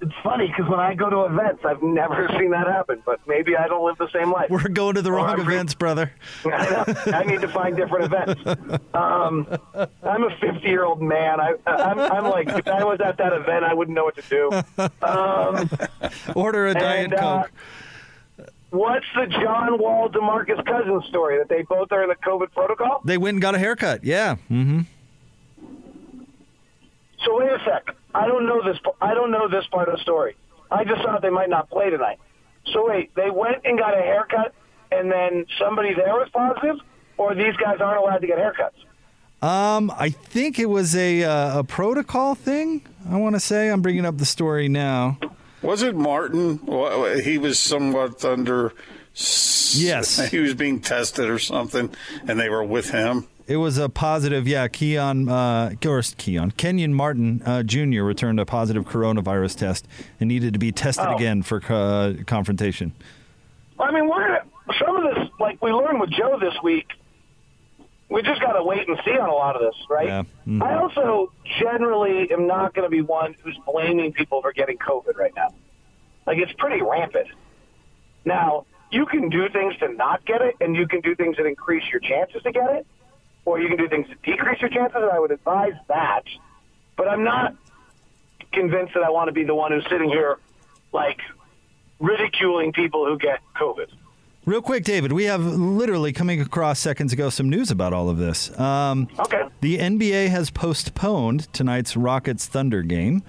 It's 0.00 0.12
funny 0.22 0.46
because 0.46 0.70
when 0.70 0.78
I 0.78 0.94
go 0.94 1.10
to 1.10 1.24
events, 1.24 1.64
I've 1.64 1.82
never 1.82 2.28
seen 2.38 2.50
that 2.50 2.66
happen. 2.66 3.02
But 3.04 3.20
maybe 3.26 3.56
I 3.56 3.66
don't 3.66 3.84
live 3.84 3.98
the 3.98 4.08
same 4.10 4.30
life. 4.30 4.48
We're 4.48 4.68
going 4.68 4.94
to 4.94 5.02
the 5.02 5.10
wrong 5.10 5.40
events, 5.40 5.74
brother. 5.74 6.12
I. 6.44 6.94
I 7.06 7.24
need 7.24 7.40
to 7.40 7.48
find 7.48 7.76
different 7.76 8.12
events. 8.12 8.80
Um, 8.94 9.48
I'm 10.02 10.24
a 10.24 10.36
50 10.36 10.68
year 10.68 10.84
old 10.84 11.02
man. 11.02 11.40
I, 11.40 11.54
I'm, 11.66 11.98
I'm, 11.98 12.24
like, 12.24 12.48
if 12.48 12.68
I 12.68 12.84
was 12.84 13.00
at 13.00 13.18
that 13.18 13.32
event, 13.32 13.64
I 13.64 13.74
wouldn't 13.74 13.94
know 13.96 14.04
what 14.04 14.16
to 14.16 14.22
do. 14.28 14.50
Um, 15.02 15.68
Order 16.34 16.68
a 16.68 16.74
Diet 16.74 17.04
and, 17.04 17.14
uh, 17.14 17.42
Coke. 17.42 17.52
Uh, 18.38 18.42
what's 18.70 19.06
the 19.16 19.26
John 19.26 19.78
Wall 19.78 20.08
DeMarcus 20.08 20.64
Cousins 20.64 21.06
story 21.06 21.38
that 21.38 21.48
they 21.48 21.62
both 21.62 21.90
are 21.90 22.02
in 22.02 22.08
the 22.08 22.16
COVID 22.16 22.52
protocol? 22.52 23.00
They 23.04 23.18
went 23.18 23.36
and 23.36 23.42
got 23.42 23.54
a 23.54 23.58
haircut. 23.58 24.04
Yeah. 24.04 24.36
Mm-hmm. 24.50 24.82
So 27.24 27.38
wait 27.38 27.52
a 27.52 27.58
sec. 27.64 27.94
I 28.18 28.26
don't 28.26 28.46
know 28.46 28.60
this. 28.62 28.78
I 29.00 29.14
don't 29.14 29.30
know 29.30 29.48
this 29.48 29.64
part 29.70 29.88
of 29.88 29.96
the 29.96 30.02
story. 30.02 30.34
I 30.70 30.84
just 30.84 31.02
thought 31.02 31.22
they 31.22 31.30
might 31.30 31.48
not 31.48 31.70
play 31.70 31.88
tonight. 31.88 32.18
So 32.72 32.88
wait, 32.88 33.14
they 33.14 33.30
went 33.30 33.58
and 33.64 33.78
got 33.78 33.96
a 33.96 34.02
haircut, 34.02 34.52
and 34.90 35.10
then 35.10 35.46
somebody 35.58 35.94
there 35.94 36.14
was 36.14 36.28
positive, 36.32 36.76
or 37.16 37.34
these 37.34 37.56
guys 37.56 37.80
aren't 37.80 38.00
allowed 38.00 38.18
to 38.18 38.26
get 38.26 38.38
haircuts. 38.38 39.46
Um, 39.46 39.92
I 39.96 40.10
think 40.10 40.58
it 40.58 40.66
was 40.66 40.96
a 40.96 41.22
uh, 41.22 41.60
a 41.60 41.64
protocol 41.64 42.34
thing. 42.34 42.82
I 43.08 43.16
want 43.16 43.36
to 43.36 43.40
say 43.40 43.70
I'm 43.70 43.82
bringing 43.82 44.04
up 44.04 44.18
the 44.18 44.26
story 44.26 44.68
now. 44.68 45.18
Was 45.62 45.82
it 45.82 45.94
Martin? 45.94 46.58
He 47.22 47.38
was 47.38 47.58
somewhat 47.58 48.24
under. 48.24 48.72
Yes. 49.14 50.18
He 50.30 50.38
was 50.38 50.54
being 50.54 50.80
tested 50.80 51.28
or 51.30 51.38
something, 51.38 51.90
and 52.26 52.38
they 52.38 52.48
were 52.48 52.64
with 52.64 52.90
him. 52.90 53.28
It 53.48 53.56
was 53.56 53.78
a 53.78 53.88
positive, 53.88 54.46
yeah. 54.46 54.68
Keon, 54.68 55.26
uh, 55.28 55.74
or 55.86 56.02
Keon, 56.02 56.50
Kenyon 56.52 56.92
Martin 56.92 57.42
uh, 57.46 57.62
Jr. 57.62 58.02
returned 58.02 58.38
a 58.38 58.44
positive 58.44 58.84
coronavirus 58.84 59.56
test 59.56 59.88
and 60.20 60.28
needed 60.28 60.52
to 60.52 60.58
be 60.58 60.70
tested 60.70 61.06
Oh. 61.08 61.16
again 61.16 61.42
for 61.42 61.62
uh, 61.72 62.12
confrontation. 62.26 62.92
I 63.80 63.90
mean, 63.90 64.06
we're 64.06 64.20
gonna, 64.20 64.44
some 64.78 64.96
of 64.96 65.14
this, 65.14 65.28
like 65.40 65.62
we 65.62 65.72
learned 65.72 65.98
with 65.98 66.10
Joe 66.10 66.38
this 66.38 66.54
week. 66.62 66.88
We 68.10 68.20
just 68.22 68.40
got 68.40 68.52
to 68.52 68.62
wait 68.62 68.86
and 68.88 68.98
see 69.04 69.12
on 69.18 69.28
a 69.30 69.34
lot 69.34 69.54
of 69.56 69.62
this, 69.62 69.74
right? 69.88 70.06
Yeah. 70.08 70.22
Mhm. 70.46 70.62
I 70.62 70.74
also 70.78 71.32
generally 71.60 72.30
am 72.30 72.46
not 72.46 72.74
going 72.74 72.84
to 72.84 72.90
be 72.90 73.00
one 73.02 73.34
who's 73.42 73.58
blaming 73.66 74.12
people 74.12 74.42
for 74.42 74.52
getting 74.52 74.76
COVID 74.78 75.16
right 75.16 75.32
now. 75.36 75.48
Like 76.26 76.36
it's 76.38 76.52
pretty 76.58 76.82
rampant. 76.82 77.28
Now 78.26 78.66
you 78.90 79.06
can 79.06 79.28
do 79.30 79.48
things 79.50 79.74
to 79.78 79.88
not 79.92 80.24
get 80.26 80.42
it, 80.42 80.54
and 80.60 80.76
you 80.76 80.86
can 80.86 81.00
do 81.00 81.14
things 81.14 81.36
that 81.38 81.46
increase 81.46 81.84
your 81.90 82.00
chances 82.00 82.42
to 82.42 82.52
get 82.52 82.70
it, 82.76 82.86
or 83.44 83.60
you 83.60 83.68
can 83.68 83.76
do 83.76 83.88
things 83.88 84.06
to 84.08 84.14
decrease 84.30 84.60
your 84.60 84.70
chances. 84.70 84.96
And 85.00 85.10
I 85.10 85.18
would 85.18 85.30
advise 85.30 85.74
that, 85.88 86.22
but 86.96 87.08
I'm 87.08 87.24
not 87.24 87.54
convinced 88.52 88.94
that 88.94 89.02
I 89.02 89.10
want 89.10 89.28
to 89.28 89.32
be 89.32 89.44
the 89.44 89.54
one 89.54 89.72
who's 89.72 89.84
sitting 89.88 90.08
here, 90.08 90.38
like 90.92 91.20
ridiculing 92.00 92.72
people 92.72 93.06
who 93.06 93.18
get 93.18 93.40
COVID. 93.56 93.86
Real 94.46 94.62
quick, 94.62 94.84
David, 94.84 95.12
we 95.12 95.24
have 95.24 95.44
literally 95.44 96.12
coming 96.12 96.40
across 96.40 96.78
seconds 96.78 97.12
ago 97.12 97.28
some 97.28 97.50
news 97.50 97.70
about 97.70 97.92
all 97.92 98.08
of 98.08 98.16
this. 98.16 98.58
Um, 98.58 99.08
Okay. 99.18 99.42
the 99.60 99.76
NBA 99.78 100.28
has 100.28 100.48
postponed 100.50 101.52
tonight's 101.52 101.96
Rockets 101.96 102.46
Thunder 102.46 102.82
game. 102.82 103.22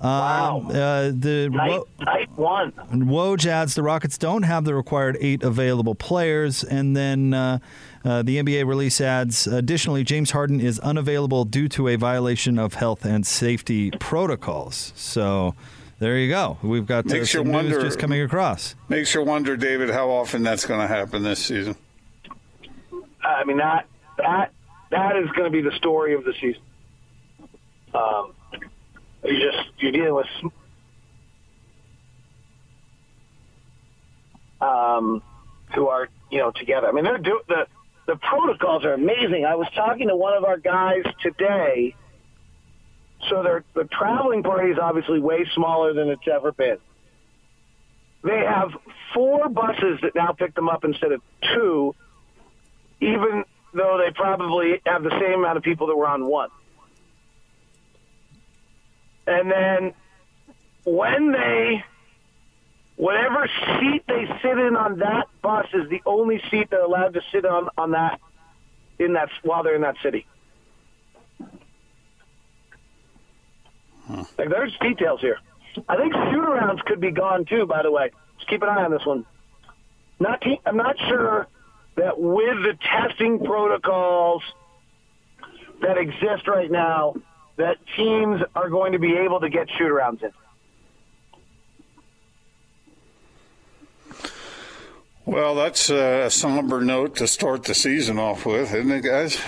Um, 0.00 0.10
Wow. 0.10 0.62
Uh, 0.70 1.12
the 1.14 1.48
Night, 1.52 1.70
Wo- 1.70 1.86
night 2.00 2.28
one. 2.36 2.72
Woj 2.92 3.46
adds 3.46 3.74
the 3.76 3.82
Rockets 3.84 4.18
don't 4.18 4.42
have 4.42 4.64
the 4.64 4.74
required 4.74 5.16
eight 5.20 5.44
available 5.44 5.94
players, 5.94 6.64
and 6.64 6.96
then 6.96 7.32
uh, 7.32 7.58
uh, 8.04 8.22
the 8.22 8.36
NBA 8.42 8.66
release 8.66 9.00
adds 9.00 9.46
additionally 9.46 10.04
James 10.04 10.32
Harden 10.32 10.60
is 10.60 10.78
unavailable 10.80 11.44
due 11.44 11.68
to 11.70 11.88
a 11.88 11.96
violation 11.96 12.58
of 12.58 12.74
health 12.74 13.04
and 13.04 13.26
safety 13.26 13.90
protocols. 13.92 14.92
So 14.94 15.54
there 16.00 16.18
you 16.18 16.28
go. 16.28 16.58
We've 16.62 16.86
got 16.86 17.06
uh, 17.06 17.14
Makes 17.14 17.32
you 17.34 17.40
some 17.40 17.46
news 17.46 17.54
wonder- 17.54 17.80
just 17.80 17.98
coming 17.98 18.20
across. 18.20 18.74
Makes 18.88 19.14
you 19.14 19.22
wonder, 19.22 19.56
David, 19.56 19.90
how 19.90 20.10
often 20.10 20.42
that's 20.42 20.66
going 20.66 20.80
to 20.80 20.86
happen 20.86 21.22
this 21.22 21.44
season. 21.44 21.76
I 23.22 23.44
mean 23.44 23.56
that 23.56 23.86
that 24.18 24.52
that 24.90 25.16
is 25.16 25.28
going 25.30 25.44
to 25.44 25.50
be 25.50 25.62
the 25.62 25.74
story 25.76 26.14
of 26.14 26.24
the 26.24 26.34
season. 26.34 26.60
Um, 27.94 28.32
you 29.24 29.38
just 29.40 29.68
you're 29.78 29.92
dealing 29.92 30.14
with 30.14 30.26
um, 34.60 35.22
who 35.74 35.88
are 35.88 36.08
you 36.30 36.38
know 36.38 36.50
together. 36.50 36.86
I 36.88 36.92
mean 36.92 37.04
they're 37.04 37.18
do 37.18 37.40
the 37.48 37.66
the 38.06 38.16
protocols 38.16 38.84
are 38.84 38.92
amazing. 38.92 39.44
I 39.46 39.54
was 39.54 39.68
talking 39.74 40.08
to 40.08 40.16
one 40.16 40.36
of 40.36 40.44
our 40.44 40.58
guys 40.58 41.04
today. 41.22 41.94
So 43.28 43.42
their 43.42 43.64
the 43.74 43.84
traveling 43.84 44.42
party 44.42 44.70
is 44.70 44.78
obviously 44.80 45.18
way 45.18 45.46
smaller 45.54 45.94
than 45.94 46.08
it's 46.08 46.28
ever 46.30 46.52
been. 46.52 46.76
They 48.22 48.40
have 48.40 48.70
four 49.14 49.48
buses 49.48 50.00
that 50.02 50.14
now 50.14 50.32
pick 50.32 50.54
them 50.54 50.68
up 50.68 50.84
instead 50.84 51.12
of 51.12 51.22
two 51.54 51.94
even 53.00 53.44
though 53.72 54.00
they 54.02 54.12
probably 54.12 54.80
have 54.86 55.02
the 55.02 55.10
same 55.10 55.40
amount 55.40 55.58
of 55.58 55.62
people 55.62 55.88
that 55.88 55.96
were 55.96 56.08
on 56.08 56.24
one. 56.26 56.50
And 59.26 59.50
then 59.50 59.94
when 60.84 61.32
they, 61.32 61.84
whatever 62.96 63.48
seat 63.80 64.04
they 64.06 64.26
sit 64.42 64.58
in 64.58 64.76
on 64.76 64.98
that 64.98 65.26
bus 65.42 65.66
is 65.74 65.88
the 65.90 66.00
only 66.06 66.40
seat 66.50 66.68
they're 66.70 66.84
allowed 66.84 67.14
to 67.14 67.20
sit 67.32 67.44
on 67.44 67.68
on 67.76 67.92
that 67.92 68.20
in 68.98 69.14
that 69.14 69.28
while 69.42 69.62
they're 69.62 69.74
in 69.74 69.82
that 69.82 69.96
city. 70.02 70.26
Hmm. 74.06 74.22
Like 74.38 74.50
there's 74.50 74.76
details 74.80 75.20
here. 75.20 75.38
I 75.88 75.96
think 75.96 76.12
shoot-arounds 76.12 76.84
could 76.84 77.00
be 77.00 77.10
gone 77.10 77.44
too. 77.46 77.66
By 77.66 77.82
the 77.82 77.90
way, 77.90 78.10
just 78.38 78.48
keep 78.48 78.62
an 78.62 78.68
eye 78.68 78.84
on 78.84 78.90
this 78.90 79.04
one. 79.04 79.24
Not, 80.20 80.40
te- 80.40 80.60
I'm 80.64 80.76
not 80.76 80.96
sure 81.08 81.48
that 81.96 82.18
with 82.18 82.62
the 82.62 82.78
testing 82.80 83.44
protocols 83.44 84.42
that 85.82 85.98
exist 85.98 86.46
right 86.46 86.70
now, 86.70 87.16
that 87.56 87.78
teams 87.96 88.40
are 88.54 88.68
going 88.68 88.92
to 88.92 88.98
be 88.98 89.16
able 89.16 89.40
to 89.40 89.48
get 89.48 89.68
shoot-arounds 89.76 90.22
in. 90.22 90.30
Well, 95.26 95.54
that's 95.54 95.88
a 95.88 96.28
somber 96.30 96.82
note 96.82 97.16
to 97.16 97.26
start 97.26 97.64
the 97.64 97.74
season 97.74 98.18
off 98.18 98.44
with, 98.44 98.74
isn't 98.74 98.90
it, 98.90 99.00
guys? 99.00 99.40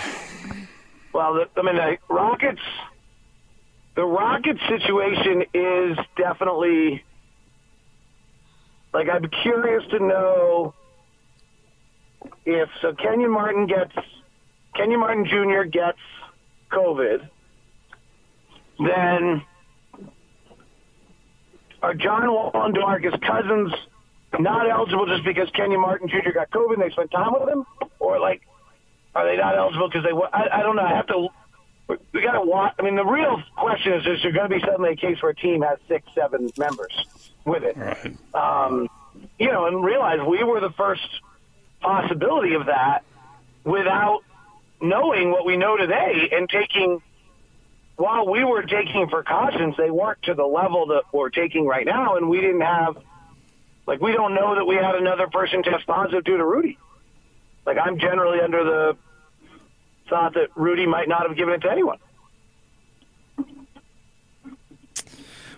Well, 1.12 1.44
I 1.56 1.62
mean, 1.62 1.76
the 1.76 1.98
Rockets, 2.08 2.60
the 3.94 4.04
Rockets 4.04 4.60
situation 4.68 5.44
is 5.52 5.98
definitely 6.16 7.04
like 8.94 9.08
I'm 9.10 9.28
curious 9.42 9.82
to 9.90 9.98
know 9.98 10.74
if 12.46 12.70
so. 12.80 12.94
Kenyon 12.94 13.30
Martin 13.30 13.66
gets 13.66 13.94
Kenyon 14.74 15.00
Martin 15.00 15.26
Jr. 15.26 15.64
gets 15.64 15.98
COVID, 16.72 17.28
then 18.78 19.42
are 21.82 21.94
John 21.94 22.26
Wall 22.32 22.50
and 22.54 22.74
DeMarcus 22.74 23.20
Cousins 23.20 23.72
not 24.38 24.68
eligible 24.68 25.06
just 25.06 25.24
because 25.24 25.48
Kenyon 25.54 25.80
Martin 25.80 26.08
Jr. 26.08 26.30
got 26.32 26.50
COVID 26.50 26.74
and 26.74 26.82
they 26.82 26.90
spent 26.90 27.10
time 27.10 27.32
with 27.32 27.48
him, 27.48 27.64
or 27.98 28.18
like 28.18 28.42
are 29.16 29.26
they 29.26 29.36
not 29.38 29.56
eligible 29.56 29.88
because 29.88 30.04
they? 30.04 30.12
I, 30.12 30.60
I 30.60 30.62
don't 30.62 30.76
know. 30.76 30.82
I 30.82 30.94
have 30.94 31.06
to. 31.06 31.28
We 32.12 32.22
got 32.22 32.32
to 32.32 32.42
watch. 32.42 32.74
I 32.78 32.82
mean, 32.82 32.96
the 32.96 33.04
real 33.04 33.42
question 33.56 33.94
is: 33.94 34.06
Is 34.06 34.22
there 34.22 34.32
going 34.32 34.50
to 34.50 34.54
be 34.54 34.60
suddenly 34.60 34.92
a 34.92 34.96
case 34.96 35.22
where 35.22 35.30
a 35.30 35.34
team 35.34 35.62
has 35.62 35.78
six, 35.88 36.06
seven 36.14 36.52
members 36.58 36.92
with 37.46 37.62
it? 37.62 37.76
Right. 37.76 38.16
Um, 38.34 38.88
you 39.38 39.50
know, 39.50 39.66
and 39.66 39.82
realize 39.82 40.18
we 40.28 40.44
were 40.44 40.60
the 40.60 40.72
first 40.76 41.08
possibility 41.80 42.54
of 42.54 42.66
that 42.66 43.04
without 43.64 44.20
knowing 44.82 45.30
what 45.30 45.46
we 45.46 45.56
know 45.56 45.76
today 45.76 46.30
and 46.32 46.48
taking. 46.48 47.00
While 47.96 48.28
we 48.28 48.44
were 48.44 48.62
taking 48.62 49.08
precautions, 49.08 49.74
they 49.78 49.90
weren't 49.90 50.20
to 50.24 50.34
the 50.34 50.44
level 50.44 50.88
that 50.88 51.04
we're 51.14 51.30
taking 51.30 51.66
right 51.66 51.86
now, 51.86 52.16
and 52.16 52.28
we 52.28 52.42
didn't 52.42 52.60
have. 52.60 52.98
Like, 53.86 54.00
we 54.00 54.12
don't 54.12 54.34
know 54.34 54.54
that 54.56 54.64
we 54.64 54.76
had 54.76 54.96
another 54.96 55.28
person 55.28 55.62
test 55.62 55.86
positive 55.86 56.24
due 56.24 56.36
to 56.36 56.44
Rudy. 56.44 56.78
Like, 57.64 57.78
I'm 57.78 57.98
generally 57.98 58.40
under 58.40 58.64
the 58.64 58.96
thought 60.08 60.34
that 60.34 60.48
Rudy 60.56 60.86
might 60.86 61.08
not 61.08 61.26
have 61.26 61.36
given 61.36 61.54
it 61.54 61.60
to 61.62 61.70
anyone. 61.70 61.98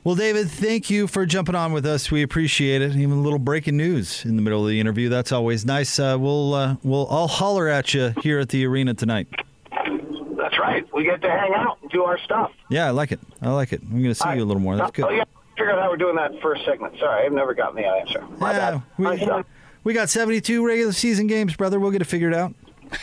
Well, 0.04 0.14
David, 0.14 0.48
thank 0.48 0.88
you 0.88 1.06
for 1.06 1.26
jumping 1.26 1.54
on 1.54 1.72
with 1.72 1.84
us. 1.84 2.10
We 2.10 2.22
appreciate 2.22 2.80
it. 2.80 2.96
Even 2.96 3.18
a 3.18 3.20
little 3.20 3.38
breaking 3.38 3.76
news 3.76 4.24
in 4.24 4.36
the 4.36 4.42
middle 4.42 4.62
of 4.62 4.68
the 4.68 4.80
interview. 4.80 5.08
That's 5.08 5.32
always 5.32 5.66
nice. 5.66 5.98
Uh, 5.98 6.16
we'll 6.18 6.54
uh, 6.54 6.76
we'll 6.82 7.06
I'll 7.10 7.28
holler 7.28 7.68
at 7.68 7.92
you 7.92 8.14
here 8.22 8.38
at 8.38 8.48
the 8.48 8.64
arena 8.64 8.94
tonight. 8.94 9.26
That's 9.70 10.58
right. 10.58 10.86
We 10.94 11.04
get 11.04 11.20
to 11.22 11.30
hang 11.30 11.52
out 11.54 11.78
and 11.82 11.90
do 11.90 12.04
our 12.04 12.16
stuff. 12.20 12.52
Yeah, 12.70 12.86
I 12.86 12.90
like 12.90 13.12
it. 13.12 13.20
I 13.42 13.50
like 13.50 13.72
it. 13.74 13.82
I'm 13.82 13.90
going 13.90 14.04
to 14.04 14.14
see 14.14 14.34
you 14.34 14.44
a 14.44 14.46
little 14.46 14.62
more. 14.62 14.76
That's 14.76 14.92
good. 14.92 15.04
Oh, 15.04 15.10
yeah. 15.10 15.24
Figure 15.58 15.72
out 15.72 15.82
how 15.82 15.90
we're 15.90 15.96
doing 15.96 16.16
that 16.16 16.40
first 16.40 16.64
segment. 16.64 16.94
Sorry, 17.00 17.26
I've 17.26 17.32
never 17.32 17.52
gotten 17.52 17.74
the 17.76 17.86
answer. 17.86 18.24
My 18.38 18.52
Yeah, 18.52 18.70
bad. 18.70 18.82
we, 18.96 19.04
My 19.26 19.44
we 19.84 19.92
got 19.92 20.08
72 20.08 20.64
regular 20.64 20.92
season 20.92 21.26
games, 21.26 21.56
brother. 21.56 21.80
We'll 21.80 21.90
get 21.90 22.00
it 22.00 22.06
figured 22.06 22.34
out. 22.34 22.54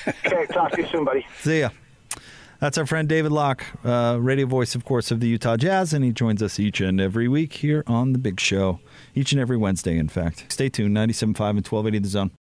Okay, 0.07 0.45
talk 0.47 0.71
to 0.71 0.81
you 0.81 0.87
soon, 0.87 1.03
buddy. 1.03 1.25
See 1.41 1.59
ya. 1.59 1.69
That's 2.61 2.77
our 2.77 2.85
friend 2.85 3.07
David 3.09 3.33
Locke, 3.33 3.63
uh, 3.83 4.17
radio 4.21 4.45
voice, 4.45 4.73
of 4.75 4.85
course, 4.85 5.11
of 5.11 5.19
the 5.19 5.27
Utah 5.27 5.57
Jazz, 5.57 5.93
and 5.93 6.05
he 6.05 6.11
joins 6.11 6.41
us 6.41 6.57
each 6.57 6.79
and 6.79 7.01
every 7.01 7.27
week 7.27 7.51
here 7.53 7.83
on 7.85 8.13
The 8.13 8.17
Big 8.17 8.39
Show. 8.39 8.79
Each 9.13 9.33
and 9.33 9.41
every 9.41 9.57
Wednesday, 9.57 9.97
in 9.97 10.07
fact. 10.07 10.45
Stay 10.47 10.69
tuned, 10.69 10.95
97.5 10.95 11.25
and 11.27 11.35
1280 11.67 11.99
The 11.99 12.07
Zone. 12.07 12.31